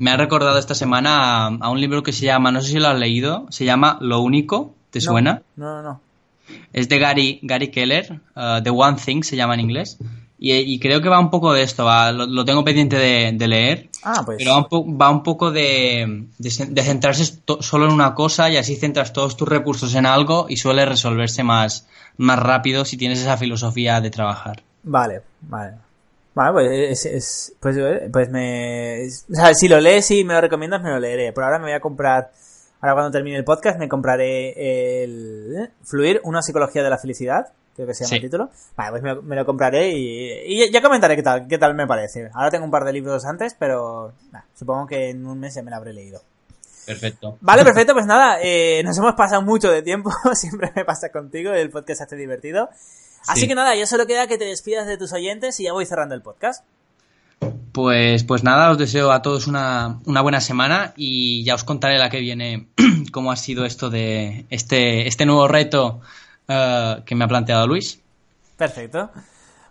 me 0.00 0.10
ha 0.10 0.16
recordado 0.16 0.58
esta 0.58 0.74
semana 0.74 1.46
a, 1.46 1.70
un 1.70 1.80
libro 1.80 2.02
que 2.02 2.12
se 2.12 2.24
llama, 2.24 2.50
no 2.50 2.62
sé 2.62 2.72
si 2.72 2.80
lo 2.80 2.88
has 2.88 2.98
leído, 2.98 3.46
se 3.50 3.64
llama 3.64 3.98
Lo 4.00 4.18
único, 4.22 4.74
¿te 4.90 5.00
suena? 5.00 5.42
No, 5.54 5.76
no, 5.76 5.82
no. 5.82 6.07
Es 6.72 6.88
de 6.88 6.98
Gary, 6.98 7.40
Gary 7.42 7.70
Keller, 7.70 8.20
uh, 8.36 8.62
The 8.62 8.70
One 8.70 8.96
Thing 9.04 9.22
se 9.22 9.36
llama 9.36 9.54
en 9.54 9.60
inglés. 9.60 9.98
Y, 10.40 10.78
creo 10.78 11.02
que 11.02 11.08
va 11.08 11.18
un 11.18 11.30
poco 11.30 11.52
de 11.52 11.62
esto, 11.62 11.84
lo, 12.12 12.44
tengo 12.44 12.62
pendiente 12.62 12.96
de, 12.96 13.48
leer. 13.48 13.88
Ah, 14.04 14.22
pues. 14.24 14.38
Pero 14.38 14.52
va 14.52 15.10
un, 15.10 15.24
poco 15.24 15.50
de, 15.50 16.26
de, 16.38 16.82
centrarse 16.82 17.40
solo 17.58 17.86
en 17.86 17.92
una 17.92 18.14
cosa 18.14 18.48
y 18.48 18.56
así 18.56 18.76
centras 18.76 19.12
todos 19.12 19.36
tus 19.36 19.48
recursos 19.48 19.96
en 19.96 20.06
algo 20.06 20.46
y 20.48 20.56
suele 20.56 20.86
resolverse 20.86 21.42
más, 21.42 21.88
más 22.18 22.38
rápido 22.38 22.84
si 22.84 22.96
tienes 22.96 23.18
esa 23.18 23.36
filosofía 23.36 24.00
de 24.00 24.10
trabajar. 24.10 24.62
Vale, 24.84 25.22
vale. 25.40 25.72
Vale, 26.34 26.52
pues, 26.52 27.04
es, 27.04 27.52
pues, 27.58 27.76
pues 28.12 28.30
me... 28.30 29.08
O 29.08 29.34
sea, 29.34 29.54
si 29.54 29.66
lo 29.66 29.80
lees 29.80 30.08
y 30.12 30.22
me 30.22 30.34
lo 30.34 30.40
recomiendas, 30.40 30.80
me 30.80 30.90
lo 30.90 31.00
leeré. 31.00 31.32
Por 31.32 31.42
ahora 31.42 31.58
me 31.58 31.64
voy 31.64 31.72
a 31.72 31.80
comprar... 31.80 32.30
Ahora 32.80 32.94
cuando 32.94 33.10
termine 33.10 33.36
el 33.36 33.44
podcast 33.44 33.78
me 33.78 33.88
compraré 33.88 35.02
el... 35.04 35.54
¿eh? 35.56 35.70
Fluir, 35.82 36.20
una 36.24 36.42
psicología 36.42 36.82
de 36.82 36.90
la 36.90 36.98
felicidad 36.98 37.48
creo 37.78 37.86
que 37.86 37.94
se 37.94 38.04
llama 38.04 38.16
el 38.16 38.22
título. 38.22 38.50
Vale, 38.76 38.90
pues 38.90 39.22
me, 39.22 39.36
lo 39.36 39.46
compraré 39.46 39.92
y, 39.94 40.70
ya 40.72 40.82
comentaré 40.82 41.14
qué 41.14 41.22
tal, 41.22 41.46
qué 41.46 41.58
tal 41.58 41.74
me 41.74 41.86
parece. 41.86 42.28
Ahora 42.34 42.50
tengo 42.50 42.64
un 42.64 42.72
par 42.72 42.84
de 42.84 42.92
libros 42.92 43.24
antes, 43.24 43.54
pero 43.56 44.12
supongo 44.58 44.88
que 44.88 45.10
en 45.10 45.24
un 45.24 45.38
mes 45.38 45.54
ya 45.54 45.62
me 45.62 45.70
lo 45.70 45.76
habré 45.76 45.92
leído. 45.92 46.20
Perfecto. 46.86 47.38
Vale, 47.40 47.62
perfecto, 47.64 47.92
pues 47.94 48.06
nada, 48.06 48.38
eh, 48.42 48.82
nos 48.84 48.98
hemos 48.98 49.14
pasado 49.14 49.42
mucho 49.42 49.70
de 49.70 49.82
tiempo, 49.82 50.10
siempre 50.34 50.72
me 50.74 50.84
pasa 50.84 51.10
contigo, 51.10 51.52
el 51.52 51.70
podcast 51.70 52.00
hace 52.00 52.16
divertido. 52.16 52.68
Así 53.28 53.46
que 53.46 53.54
nada, 53.54 53.76
ya 53.76 53.86
solo 53.86 54.06
queda 54.06 54.26
que 54.26 54.38
te 54.38 54.46
despidas 54.46 54.86
de 54.88 54.96
tus 54.96 55.12
oyentes 55.12 55.60
y 55.60 55.64
ya 55.64 55.72
voy 55.72 55.86
cerrando 55.86 56.16
el 56.16 56.22
podcast. 56.22 56.64
Pues, 57.72 58.24
pues 58.24 58.42
nada, 58.42 58.70
os 58.70 58.78
deseo 58.78 59.12
a 59.12 59.22
todos 59.22 59.46
una, 59.46 60.00
una, 60.04 60.20
buena 60.20 60.40
semana 60.40 60.94
y 60.96 61.44
ya 61.44 61.54
os 61.54 61.64
contaré 61.64 61.98
la 61.98 62.10
que 62.10 62.20
viene 62.20 62.68
cómo 63.12 63.30
ha 63.30 63.36
sido 63.36 63.64
esto 63.64 63.88
de 63.88 64.46
este, 64.50 65.06
este 65.06 65.26
nuevo 65.26 65.46
reto 65.46 66.00
eh, 66.48 67.02
que 67.06 67.14
me 67.14 67.24
ha 67.24 67.28
planteado 67.28 67.66
Luis. 67.66 68.00
Perfecto. 68.56 69.10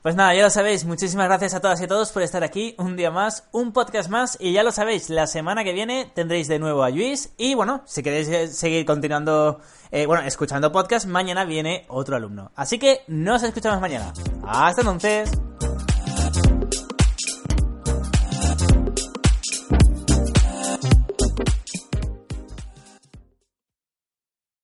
Pues 0.01 0.15
nada, 0.15 0.33
ya 0.33 0.43
lo 0.43 0.49
sabéis, 0.49 0.85
muchísimas 0.85 1.27
gracias 1.27 1.53
a 1.53 1.59
todas 1.59 1.81
y 1.81 1.83
a 1.83 1.87
todos 1.89 2.13
por 2.13 2.21
estar 2.21 2.41
aquí 2.41 2.75
un 2.77 2.95
día 2.95 3.11
más, 3.11 3.43
un 3.51 3.73
podcast 3.73 4.09
más 4.09 4.37
y 4.39 4.53
ya 4.53 4.63
lo 4.63 4.71
sabéis, 4.71 5.09
la 5.09 5.27
semana 5.27 5.65
que 5.65 5.73
viene 5.73 6.09
tendréis 6.13 6.47
de 6.47 6.59
nuevo 6.59 6.83
a 6.83 6.91
Luis 6.91 7.33
y 7.35 7.55
bueno, 7.55 7.81
si 7.85 8.03
queréis 8.03 8.29
eh, 8.29 8.47
seguir 8.47 8.85
continuando, 8.85 9.59
eh, 9.91 10.05
bueno, 10.05 10.23
escuchando 10.23 10.71
podcast, 10.71 11.07
mañana 11.07 11.43
viene 11.43 11.83
otro 11.89 12.15
alumno. 12.15 12.51
Así 12.55 12.79
que 12.79 13.01
nos 13.07 13.43
escuchamos 13.43 13.81
mañana. 13.81 14.13
Hasta 14.45 14.79
entonces. 14.79 15.29